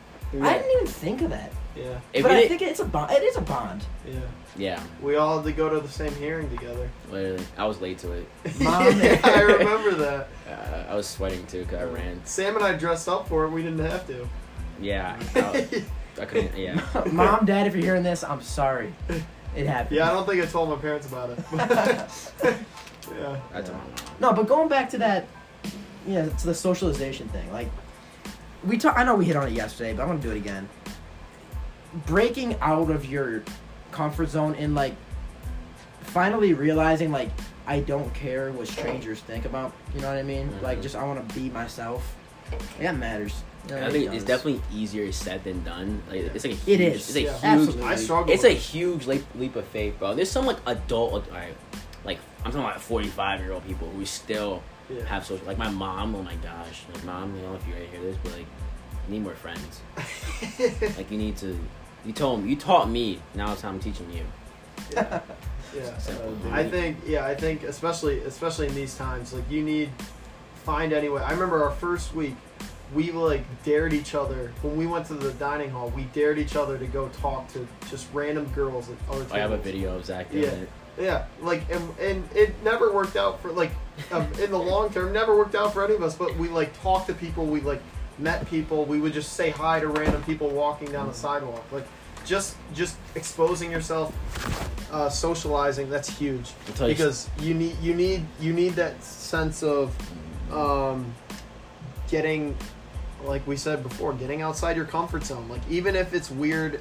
[0.42, 2.00] I didn't even think of that, Yeah.
[2.12, 3.12] If but we I think it's a bond.
[3.12, 3.84] It is a bond.
[4.06, 4.20] Yeah.
[4.56, 6.90] yeah, We all had to go to the same hearing together.
[7.10, 8.26] literally, I was late to it.
[8.60, 10.28] Mom yeah, I remember that.
[10.50, 12.20] Uh, I was sweating too because I ran.
[12.24, 13.50] Sam and I dressed up for it.
[13.50, 14.28] We didn't have to.
[14.80, 15.84] Yeah, I,
[16.20, 16.56] I couldn't.
[16.58, 16.80] Yeah.
[17.12, 18.92] Mom, Dad, if you're hearing this, I'm sorry.
[19.54, 19.96] It happened.
[19.96, 21.38] Yeah, I don't think I told my parents about it.
[21.54, 23.36] yeah.
[23.52, 23.80] That's a
[24.18, 25.26] No, but going back to that,
[26.04, 27.50] yeah, to the socialization thing.
[27.52, 27.68] Like,
[28.64, 28.98] we talk.
[28.98, 30.68] I know we hit on it yesterday, but I'm gonna do it again.
[32.06, 33.42] Breaking out of your
[33.92, 34.94] comfort zone and like
[36.02, 37.30] finally realizing like
[37.66, 39.72] I don't care what strangers think about.
[39.94, 40.50] You know what I mean?
[40.62, 40.82] Like, Mhm.
[40.82, 42.16] just I want to be myself.
[42.80, 43.42] That matters.
[43.68, 46.02] You know, I it think it's definitely easier said than done.
[46.10, 47.08] Like it's like a huge, is.
[47.08, 47.32] It's a Yeah.
[47.32, 47.44] huge.
[47.44, 47.84] Absolutely.
[47.84, 48.34] I struggle.
[48.34, 50.14] It's a huge leap, leap of faith, bro.
[50.14, 51.54] There's some like adult, all right,
[52.04, 55.04] like I'm talking about 45 year old people who still Yeah.
[55.04, 55.46] have social.
[55.46, 56.14] Like my mom.
[56.16, 57.36] Oh my gosh, like mom.
[57.36, 58.46] You know, if you ready to hear this, but like,
[59.06, 59.80] you need more friends.
[60.96, 61.58] Like you need to.
[62.04, 62.50] You told me.
[62.50, 63.20] you taught me.
[63.34, 64.24] Now it's time I'm teaching you.
[64.92, 65.20] yeah.
[65.76, 65.96] Yeah.
[65.98, 66.36] Simple.
[66.50, 69.90] I think yeah, I think especially especially in these times, like you need
[70.64, 71.22] find any way.
[71.22, 72.34] I remember our first week,
[72.92, 75.92] we like dared each other when we went to the dining hall.
[75.94, 79.32] We dared each other to go talk to just random girls at other tables.
[79.32, 80.50] I have a video of Zach doing Yeah.
[80.50, 80.68] it.
[80.98, 83.70] Yeah, like and, and it never worked out for like
[84.10, 85.12] um, in the long term.
[85.12, 86.16] Never worked out for any of us.
[86.16, 87.46] But we like talked to people.
[87.46, 87.80] We like
[88.20, 88.84] met people.
[88.84, 91.64] We would just say hi to random people walking down the sidewalk.
[91.72, 91.86] Like
[92.24, 94.14] just just exposing yourself,
[94.92, 95.90] uh, socializing.
[95.90, 99.94] That's huge you because you need you need you need that sense of
[100.52, 101.14] um,
[102.08, 102.56] getting
[103.24, 106.80] like we said before getting outside your comfort zone like even if it's weird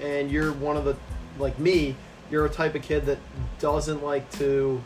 [0.00, 0.94] and you're one of the
[1.38, 1.96] like me
[2.30, 3.18] you're a type of kid that
[3.58, 4.82] doesn't like to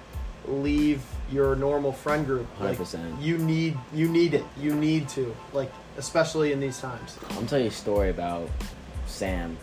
[0.46, 1.02] leave
[1.33, 3.20] your normal friend group like 100%.
[3.20, 7.62] you need you need it you need to like especially in these times I'm gonna
[7.62, 8.48] you a story about
[9.07, 9.57] Sam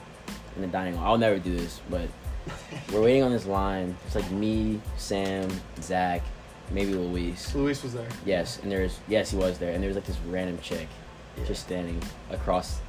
[0.55, 1.13] in the dining hall.
[1.13, 2.07] I'll never do this, but
[2.93, 3.95] we're waiting on this line.
[4.05, 5.49] It's like me, Sam,
[5.81, 6.21] Zach,
[6.71, 7.53] maybe Luis.
[7.55, 10.17] luis was there Yes, and there's yes he was there, and there was like this
[10.27, 10.87] random chick
[11.37, 11.45] Yeah.
[11.45, 12.79] just standing across.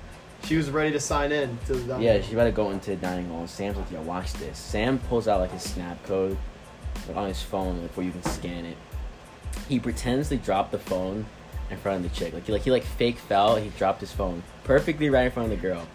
[0.44, 2.90] she was ready to sign in to the dining Yeah, she's about to go into
[2.90, 3.40] the dining hall.
[3.40, 6.36] And Sam's like, "Yo, watch this." Sam pulls out like his snap code,
[7.08, 8.76] like on his phone, like where you can scan it.
[9.68, 11.26] He pretends to drop the phone
[11.72, 12.32] in front of the chick.
[12.32, 13.56] Like he like he like fake fell.
[13.56, 15.86] He dropped his phone perfectly right in front of the girl.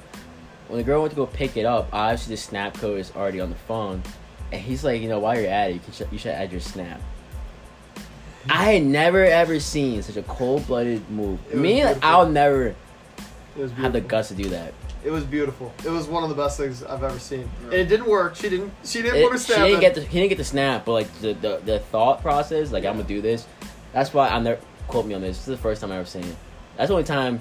[0.67, 3.39] When the girl went to go pick it up, obviously the snap code is already
[3.39, 4.03] on the phone,
[4.51, 6.51] and he's like, you know, while you're at it, you, can sh- you should add
[6.51, 6.99] your snap.
[8.49, 11.39] I had never ever seen such a cold blooded move.
[11.51, 12.03] It Me, like.
[12.03, 12.75] I'll never
[13.77, 14.73] have the guts to do that.
[15.03, 15.73] It was beautiful.
[15.85, 17.41] It was one of the best things I've ever seen.
[17.61, 17.65] Yeah.
[17.65, 18.35] And it didn't work.
[18.35, 18.71] She didn't.
[18.83, 19.79] She didn't It- put she snap didn't in.
[19.81, 22.83] get the he didn't get the snap, but like the the, the thought process, like
[22.85, 23.45] I'm gonna do this.
[23.93, 25.38] That's why I'm never quote me on this.
[25.38, 26.36] This is the first time I ever seen it.
[26.78, 27.39] That's the only time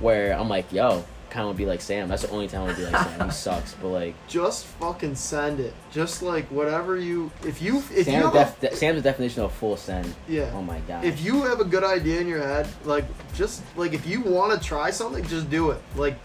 [0.00, 2.08] where I'm like, yo, kind of be like Sam.
[2.08, 3.26] That's the only time I would be like Sam.
[3.26, 5.72] He sucks, but like Just fucking send it.
[5.90, 7.30] Just like whatever you.
[7.46, 7.78] If you.
[7.78, 10.14] If you Sam's, have def- a, de- Sam's definition of full send.
[10.28, 10.50] yeah.
[10.54, 11.04] Oh my god.
[11.04, 13.04] If you have a good idea in your head, like
[13.34, 15.80] just like if you want to try something, just do it.
[15.96, 16.16] Like,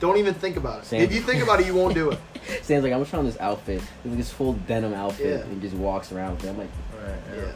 [0.00, 0.86] don't even think about it.
[0.86, 2.18] Sam- If you think about it, you won't do it.
[2.62, 3.82] Sam's like, I'm just trying this outfit.
[4.04, 5.44] Like this full denim outfit, Yeah.
[5.44, 6.48] and he just walks around with it.
[6.48, 7.42] I'm like, Right, yeah.
[7.44, 7.52] Yeah.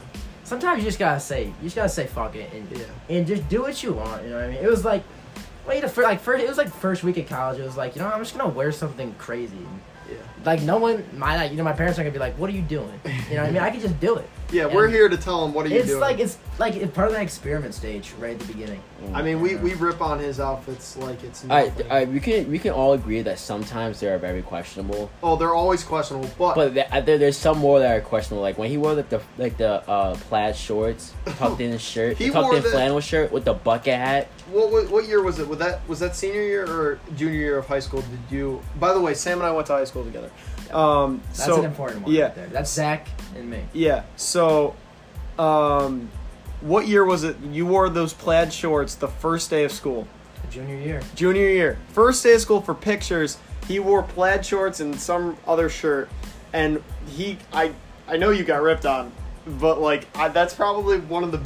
[0.50, 2.84] Sometimes you just gotta say, you just gotta say fuck it and Yeah.
[3.08, 4.24] and just do what you want.
[4.24, 4.56] You know what I mean?
[4.56, 5.04] It was like,
[5.64, 7.60] wait, like first, it was like first week of college.
[7.60, 9.64] It was like, you know, I'm just gonna wear something crazy.
[10.42, 10.50] Yeah.
[10.50, 12.52] Like no one, my like, you know, my parents are gonna be like, what are
[12.52, 13.00] you doing?
[13.04, 13.62] You know what I mean?
[13.62, 14.28] I can just do it.
[14.52, 14.66] Yeah.
[14.66, 15.82] We're And here to tell them what are you doing?
[15.82, 16.00] It's doing.
[16.00, 18.82] like it's like it's part of that experiment stage right at the beginning.
[19.04, 21.86] oh I mean, we, we rip on his outfits like it's All right, nothing.
[21.88, 25.08] all right, we can we can all agree that sometimes they are very questionable.
[25.22, 28.42] oh, they're always questionable, but, But th- uh, there, there's some more that are questionable.
[28.42, 32.16] Like when he wore like the like the uh, plaid shorts, tucked in his shirt,
[32.16, 34.26] He tucked wore in the- flannel shirt with the bucket hat.
[34.50, 35.46] What, what what year was it?
[35.46, 38.00] Was that was that senior year or junior year of high school?
[38.02, 38.60] Did you?
[38.80, 40.28] By the way, Sam and I went to high school together.
[40.72, 42.24] Um, That's so an important one yeah.
[42.24, 42.46] right there.
[42.48, 43.64] That's Zach and me.
[43.72, 44.04] yeah.
[44.16, 44.74] So,
[45.38, 46.10] um,
[46.60, 47.36] what year was it?
[47.40, 50.06] You wore those plaid shorts the first day of school,
[50.50, 51.02] Junior year.
[51.14, 51.78] junior year.
[51.92, 53.38] First day of school for pictures.
[53.66, 56.08] He wore plaid shorts and some other shirt,
[56.52, 57.72] and he I
[58.08, 59.12] I know you got ripped on,
[59.46, 61.40] but like I, that's probably one of the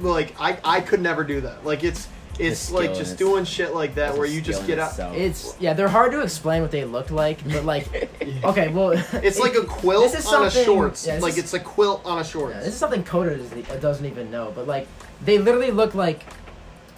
[0.00, 1.64] like I I could never do that.
[1.64, 2.08] Like it's
[2.40, 4.90] it's skill like just its- doing shit like that where you just get out.
[4.90, 5.16] itself.
[5.16, 7.86] It's yeah, they're hard to explain what they look like, but like,
[8.44, 11.06] okay, well, It's like a quilt this is on a something- shorts.
[11.06, 12.54] yeah, this like is- it's a quilt on a shorts.
[12.54, 14.86] Yeah, this is something Coda doesn't, doesn't even know, but like
[15.24, 16.22] they literally look like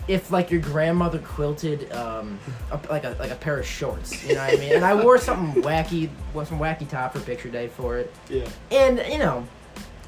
[0.09, 2.37] if like your grandmother quilted um
[2.73, 4.73] a, like a like a pair of shorts, you know what I mean?
[4.75, 8.49] And I wore something wacky, wore some wacky top for picture day for it, yeah,
[8.73, 9.47] and you know,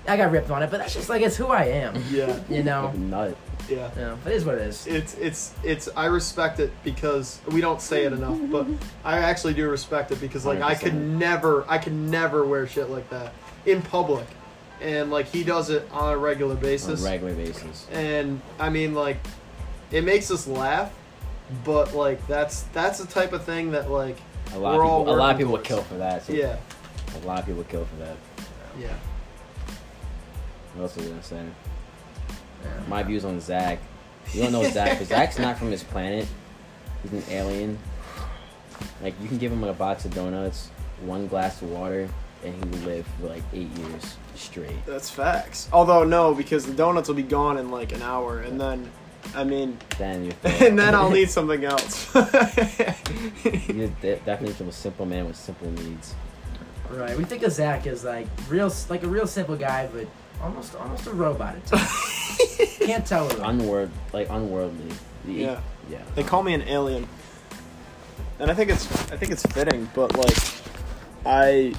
[0.09, 2.65] I got ripped on it, but that's just like it's who I am, yeah, you
[2.65, 2.87] know.
[2.89, 3.37] Fucking nut.
[3.69, 3.91] Yeah.
[3.97, 4.87] Know, it is what it is.
[4.87, 5.89] It's it's it's.
[5.97, 8.67] I respect it because we don't say it enough, but
[9.05, 11.19] I actually do respect it because like I could 100%.
[11.19, 13.33] never, I could never wear shit like that
[13.67, 14.27] in public,
[14.81, 17.03] and like he does it on a regular On basis.
[17.03, 17.87] a regular basis.
[17.93, 19.19] and I mean like
[19.91, 20.93] it makes us laugh
[21.65, 24.17] but like that's that's the type of thing that like
[24.55, 25.69] A lot, We're of all people, a lot of people would towards.
[25.69, 26.27] kill for that.
[26.27, 26.35] too.
[26.37, 26.57] yeah
[27.23, 28.17] A lot of people would kill for that.
[28.81, 28.89] Yeah.
[30.75, 31.45] What else was I gonna say?
[32.65, 32.71] Yeah.
[32.89, 33.79] My views on Zach.
[34.33, 36.27] You don't know Zach, but Zach's not from this planet.
[37.03, 37.79] He's an alien.
[39.03, 40.71] Like you can give him like, a box of donuts,
[41.03, 42.09] one glass of water,
[42.45, 44.85] and he will live for like eight years straight.
[44.85, 48.61] that's facts although no because the donuts will be gone in like an hour and
[48.61, 48.91] then
[49.37, 50.35] i mean Then you're
[50.69, 56.15] and then i'll need something else You're de- definitely a simple man with simple needs.
[56.91, 57.17] Right.
[57.17, 60.07] We think of Zach as like real, like a real simple guy, but
[60.43, 61.57] almost, almost a robot.
[61.57, 62.79] At times.
[62.79, 63.41] Can't tell him.
[63.41, 64.95] Unworld, like unworldly.
[65.27, 65.61] Yeah.
[65.91, 66.03] Yeah.
[66.15, 67.09] They call me an alien,
[68.39, 69.89] and I think it's I think it's fitting.
[69.95, 70.37] But like,
[71.27, 71.75] I,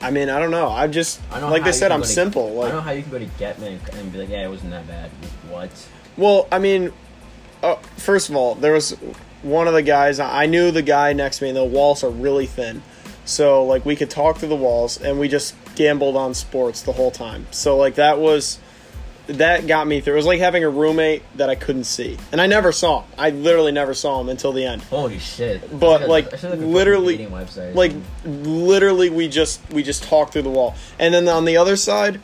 [0.00, 0.68] I mean, I don't know.
[0.68, 2.62] I just I know like how they you said, can I'm go to- simple.
[2.62, 4.70] I don't know how you can go to Getman and be like, yeah, it wasn't
[4.70, 5.10] that bad.
[5.50, 5.70] What?
[6.16, 6.92] well, I mean,
[7.62, 8.92] uh, first of all, there was
[9.42, 10.18] one of the guys.
[10.20, 12.82] I knew the guy next to me, and the walls are really thin,
[13.24, 16.92] so like we could talk through the walls, and we just gambled on sports the
[16.92, 17.46] whole time.
[17.50, 18.58] So like that was.
[19.28, 20.14] That got me through.
[20.14, 23.10] It was like having a roommate that I couldn't see, and I never saw him.
[23.16, 24.82] I literally never saw him until the end.
[24.82, 25.78] Holy shit!
[25.78, 27.16] But, like, that's a fucking literally-
[27.72, 27.92] like
[28.24, 32.20] literally we just we just talked through the wall and then on the other side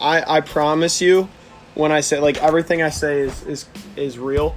[0.00, 1.28] i i promise you
[1.74, 4.54] when i say like everything i say is is is real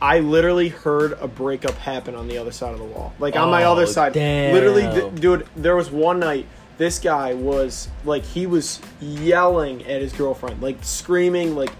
[0.00, 3.50] i literally heard a breakup happen on the other side of the wall like on
[3.50, 4.52] my Oh, other side damn.
[4.54, 6.46] literally dude there was one night
[6.78, 11.72] this guy was like he was yelling at his girlfriend like screaming like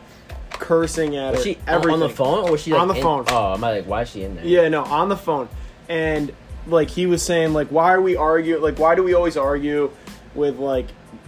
[0.51, 2.95] cursing at was her she everything on the phone or was she like, On the
[2.95, 3.25] in- phone.
[3.29, 4.45] Oh, I'm like, why is she in there?
[4.45, 5.49] yeah, no, on the phone.
[5.89, 6.33] And
[6.67, 9.91] like he was saying like why are we argue like why do we always argue
[10.35, 10.87] with like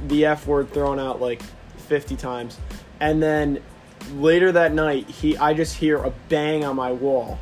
[0.08, 1.42] the F word thrown out like
[1.88, 2.58] 50 times.
[2.98, 3.62] And then
[4.14, 7.38] later that night he I just hear a bang on my wall.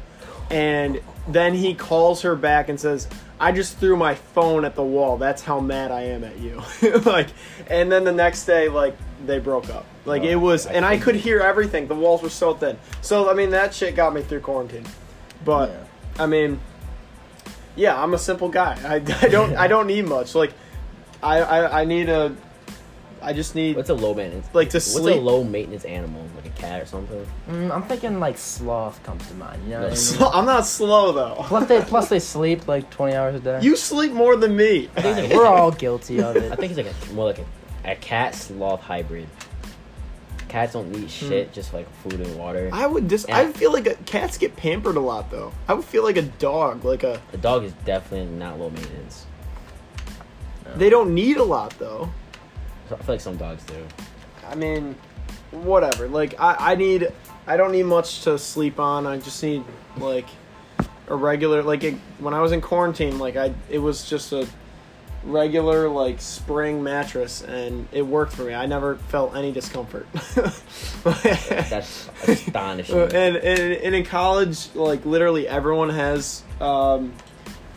[0.50, 3.08] And then he calls her back and says,
[3.40, 5.16] I just threw my phone at the wall.
[5.16, 6.62] That's how mad I am at you.
[7.04, 7.28] like
[7.68, 8.96] and then the next day like
[9.26, 9.86] they broke up.
[10.04, 11.86] Like Oh, it was I and I could hear everything.
[11.88, 12.78] The walls were so thin.
[13.00, 14.86] So I mean that shit got me through quarantine.
[15.44, 15.84] But Yeah.
[16.24, 16.58] I mean,
[17.76, 18.76] yeah, I'm a simple guy.
[18.84, 20.34] I, I don't I don't need much.
[20.34, 20.52] Like,
[21.22, 22.34] I, I I need a,
[23.22, 24.46] I just need What's a low maintenance?
[24.52, 26.24] Like, to What's a low maintenance animal?
[26.36, 27.26] Like a cat or something?
[27.48, 29.62] Mm, I'm thinking like sloth comes to mind.
[29.64, 30.30] You know what I mean?
[30.34, 31.36] I'm not slow though.
[31.44, 33.60] Plus they plus they sleep like 20 hours a day.
[33.62, 34.88] You sleep more than me.
[34.96, 36.52] I think it's We're all guilty of it.
[36.52, 39.28] I think it's like a more like a, a cat sloth hybrid.
[40.48, 41.04] Cats don't Hmm.
[41.04, 42.70] eat shit, just like food and water.
[42.72, 43.28] I would just.
[43.28, 45.52] I feel like a, cats get pampered a lot though.
[45.68, 46.84] I would feel like a dog.
[46.86, 47.20] Like a.
[47.32, 49.26] The dog is definitely not low maintenance.
[50.76, 52.10] They don't need a lot though.
[52.92, 53.86] I feel like some dogs do.
[54.48, 54.94] I mean,
[55.50, 56.08] whatever.
[56.08, 57.12] Like I, I need.
[57.46, 59.06] I don't need much to sleep on.
[59.06, 59.64] I just need
[59.96, 60.26] like
[61.08, 61.62] a regular.
[61.62, 64.46] Like it, when I was in quarantine, like I, it was just a
[65.24, 68.54] regular like spring mattress, and it worked for me.
[68.54, 70.06] I never felt any discomfort.
[71.04, 72.98] That's astonishing.
[72.98, 76.42] and, and and in college, like literally everyone has.
[76.60, 77.12] um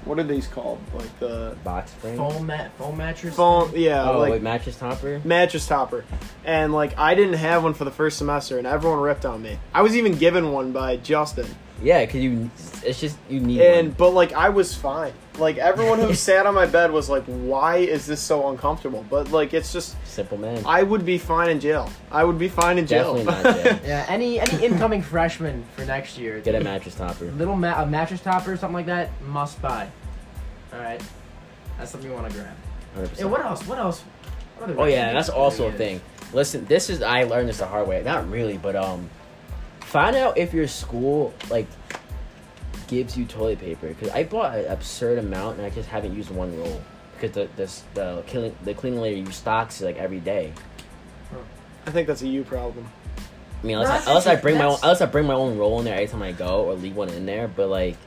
[0.05, 0.79] what are these called?
[0.93, 2.17] Like the Box spring.
[2.17, 3.35] Foam mat, foam mattress.
[3.35, 5.21] phone, yeah, Oh, like wait, mattress topper.
[5.23, 6.03] mattress topper
[6.43, 9.59] and like i didn't have one for the first semester and everyone ripped on me
[9.73, 11.45] i was even given one by justin
[11.81, 12.49] Yeah, cause you.
[12.83, 13.95] It's just you need and one.
[13.95, 17.77] but like i was fine like everyone who sat on my bed was like why
[17.77, 20.63] is this so uncomfortable but like it's just Simple man.
[20.65, 23.79] i would be fine in jail i would be fine in jail Definitely not jail.
[23.85, 26.39] Yeah, any any incoming freshman for next year.
[26.39, 27.25] Get a mattress topper.
[27.33, 29.87] little ma- a mattress topper or something like that must buy.
[30.73, 31.01] All right,
[31.77, 32.55] that's something you want to grab.
[32.97, 33.19] 100%.
[33.19, 33.67] Yeah, what else?
[33.67, 34.01] What else?
[34.57, 36.01] What Oh yeah, that's also a thing.
[36.33, 38.01] Listen, this is I learned this the hard way.
[38.03, 39.09] Not really, but um,
[39.91, 41.67] find out if your school like
[42.88, 46.30] gives you toilet paper because I bought an absurd amount and I just haven't used
[46.30, 46.82] one roll
[47.13, 50.54] because the the the cleaning the cleaning lady stocks like every day.
[51.86, 52.88] i think that's a you problem
[53.62, 55.80] I mean, unless, I, unless I bring my own unless I bring my own roll
[55.80, 57.97] in there every time I go or leave one in there, but like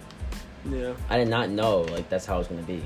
[0.69, 2.83] yeah I did not know like that's how it's gonna be.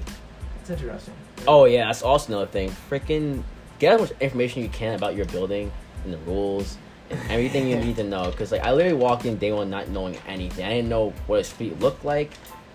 [0.61, 1.15] It's interesting.
[1.47, 2.71] Oh yeah, that's also another thing.
[2.91, 3.43] Freaking
[3.79, 5.71] get as much information you can about your building
[6.05, 6.88] and the rules and
[7.29, 8.31] everything you need to know.
[8.33, 10.65] Cause like I literally walked in day one not knowing anything.
[10.65, 12.31] I didn't know what a street looked like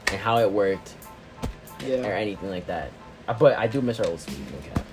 [0.08, 0.94] and how it worked
[1.84, 2.92] or anything like that.
[3.28, 4.86] Uh, But I do miss our old no cap.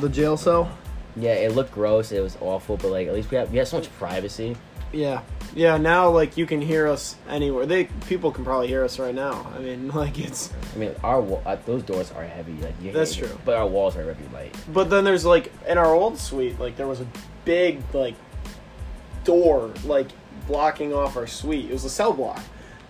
[0.00, 0.70] the jail cell
[1.16, 2.12] Yeah, it looked gross.
[2.12, 4.56] It was awful, but like at least we have we have so much privacy.
[4.92, 5.22] yeah
[5.56, 9.14] yeah now like you can hear us anywhere they people can probably hear us right
[9.14, 12.54] now i mean like it's I mean, our uh, those doors are heavy.
[12.54, 13.30] Like you, That's true.
[13.44, 14.52] but our walls are very light.
[14.72, 17.06] But then there's like in our old suite, like there was a
[17.44, 18.14] big like
[19.24, 20.08] door like
[20.46, 21.66] blocking off our suite.
[21.66, 22.42] It was a cell block,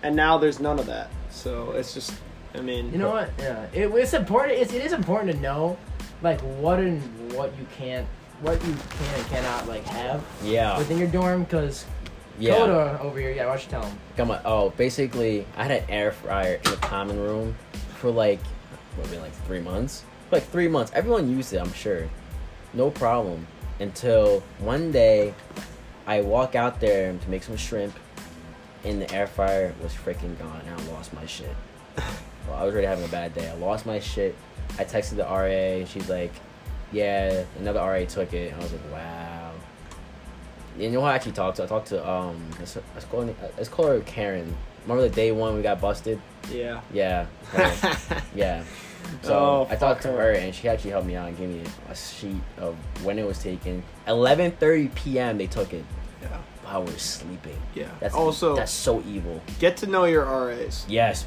[0.03, 1.09] and now there's none of that.
[1.29, 2.13] So it's just,
[2.53, 3.29] I mean, You know what?
[3.39, 4.59] Yeah, it, it's important.
[4.59, 5.77] It's, it is important to know,
[6.21, 7.01] like what and
[7.33, 8.07] what you can't,
[8.41, 10.77] what you can and cannot like have Yeah.
[10.77, 11.43] within your dorm.
[11.43, 11.85] Because
[12.39, 12.57] Yeah.
[12.57, 13.97] Coda over here, yeah, why don't you tell him?
[14.17, 14.41] Come on.
[14.45, 17.55] Oh, basically, I had an air fryer in the common room
[17.99, 18.39] for like,
[18.95, 20.03] what, maybe like three months?
[20.29, 20.91] For like three months.
[20.93, 22.09] Everyone used it, I'm sure.
[22.73, 23.47] No problem.
[23.79, 25.33] Until one day,
[26.07, 27.95] I walk out there to make some shrimp,
[28.83, 31.55] and the air fryer was freaking gone, and I lost my shit.
[31.97, 33.49] well, I was already having a bad day.
[33.49, 34.35] I lost my shit.
[34.77, 36.33] I texted the RA, and she's like,
[36.91, 39.51] "Yeah, another RA took it." And I was like, "Wow."
[40.75, 41.63] And You know who I actually talked to?
[41.63, 44.55] I talked to um, let's, let's call her, let's call her Karen.
[44.83, 46.19] Remember the day one we got busted?
[46.51, 46.81] yeah.
[46.93, 48.21] Yeah, her.
[48.35, 48.63] yeah.
[49.21, 50.31] So Oh, I talked to her her.
[50.31, 53.39] and she actually helped me out and gave me a sheet of when it was
[53.39, 53.83] taken.
[54.07, 55.37] 11:30 p.m.
[55.37, 55.83] they took it
[56.21, 56.27] Yeah.
[56.63, 57.57] while we were sleeping.
[57.73, 57.87] Yeah.
[57.99, 59.41] That's also that's so evil.
[59.59, 60.85] get to know your RAs.
[60.87, 61.25] Yes.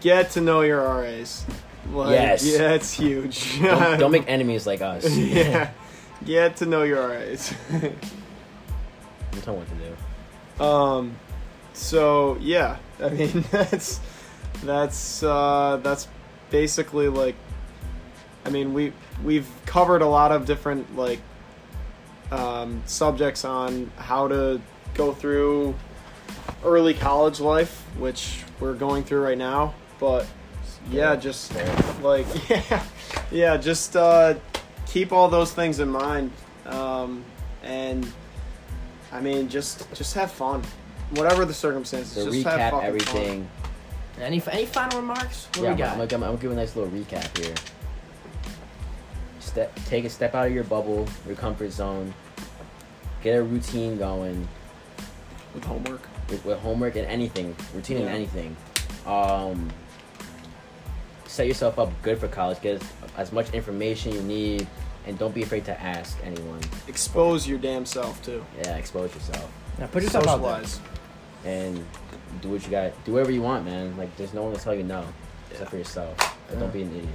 [0.00, 1.44] Get to know your RAs.
[1.92, 2.44] Like, Yes.
[2.46, 3.60] Yeah, it's huge.
[3.62, 5.08] Don't, don't make enemies like us.
[5.16, 5.70] yeah.
[6.24, 7.54] Get to know your RAs.
[7.72, 9.74] I'm telling what to
[10.58, 10.64] do.
[10.64, 11.16] Um,
[11.72, 14.00] so yeah, I mean that's
[14.64, 16.08] that's uh, that's
[16.60, 17.34] basically like,
[18.46, 18.92] I mean we
[19.22, 21.20] we've covered a lot of different like
[22.30, 24.60] um, subjects on how to
[24.94, 25.74] go through
[26.64, 29.74] early college life, which we're going through right now.
[30.00, 30.26] But
[30.90, 31.52] yeah, just
[32.02, 32.82] like yeah,
[33.30, 34.34] yeah, just uh,
[34.86, 36.32] keep all those things in mind,
[36.64, 37.22] um,
[37.62, 38.10] and
[39.12, 40.62] I mean, just just have fun,
[41.10, 42.14] whatever the circumstances.
[42.14, 43.46] To just have recap everything.
[44.20, 45.46] Any any final remarks?
[45.46, 45.88] What yeah, we I'm, got?
[45.92, 47.54] I'm, gonna- I'm gonna give a nice little recap here.
[49.40, 52.12] Step, take a step out of your bubble, your comfort zone.
[53.22, 54.46] Get a routine going
[55.54, 56.02] with homework.
[56.28, 58.56] with, with homework and anything, routine and anything.
[59.06, 59.70] Um,
[61.26, 62.60] set yourself up good for college.
[62.60, 64.66] Get as, as much information you need,
[65.06, 66.60] and don't be afraid to ask anyone.
[66.88, 68.44] Expose your damn self too.
[68.58, 70.64] Yeah, expose yourself Now put yourself out there.
[70.64, 70.80] Socialize.
[71.44, 71.84] and
[72.42, 72.92] do what you got.
[73.04, 73.96] Do whatever you want, man.
[73.96, 75.04] Like there's no one to tell you no,
[75.50, 76.16] except for yourself.
[76.48, 77.08] But don't be an idiot.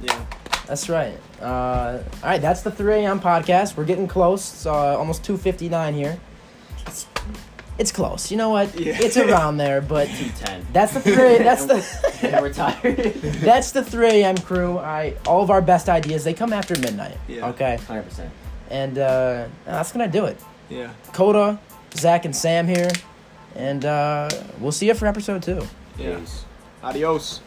[0.00, 0.24] Yeah.
[0.66, 1.18] That's right.
[1.40, 3.20] Uh, all right, that's the 3 a.m.
[3.20, 3.76] podcast.
[3.76, 4.52] We're getting close.
[4.52, 6.18] It's uh, almost 2:59 here.
[6.86, 7.06] It's,
[7.78, 8.30] it's close.
[8.30, 8.78] You know what?
[8.78, 8.96] Yeah.
[9.00, 10.64] It's around there, but Two ten.
[10.72, 11.38] that's the three.
[11.38, 11.84] That's the.
[12.22, 12.96] and we're tired.
[13.42, 14.36] That's the 3 a.m.
[14.38, 14.78] crew.
[14.78, 17.16] I all of our best ideas they come after midnight.
[17.28, 17.48] Yeah.
[17.50, 18.30] Okay, Hundred percent.
[18.70, 20.38] and uh, that's gonna do it.
[20.68, 20.92] Yeah.
[21.12, 21.58] Coda,
[21.94, 22.90] Zach, and Sam here,
[23.56, 24.28] and uh,
[24.60, 25.62] we'll see you for episode two.
[25.96, 26.44] Peace.
[26.82, 27.40] Adios.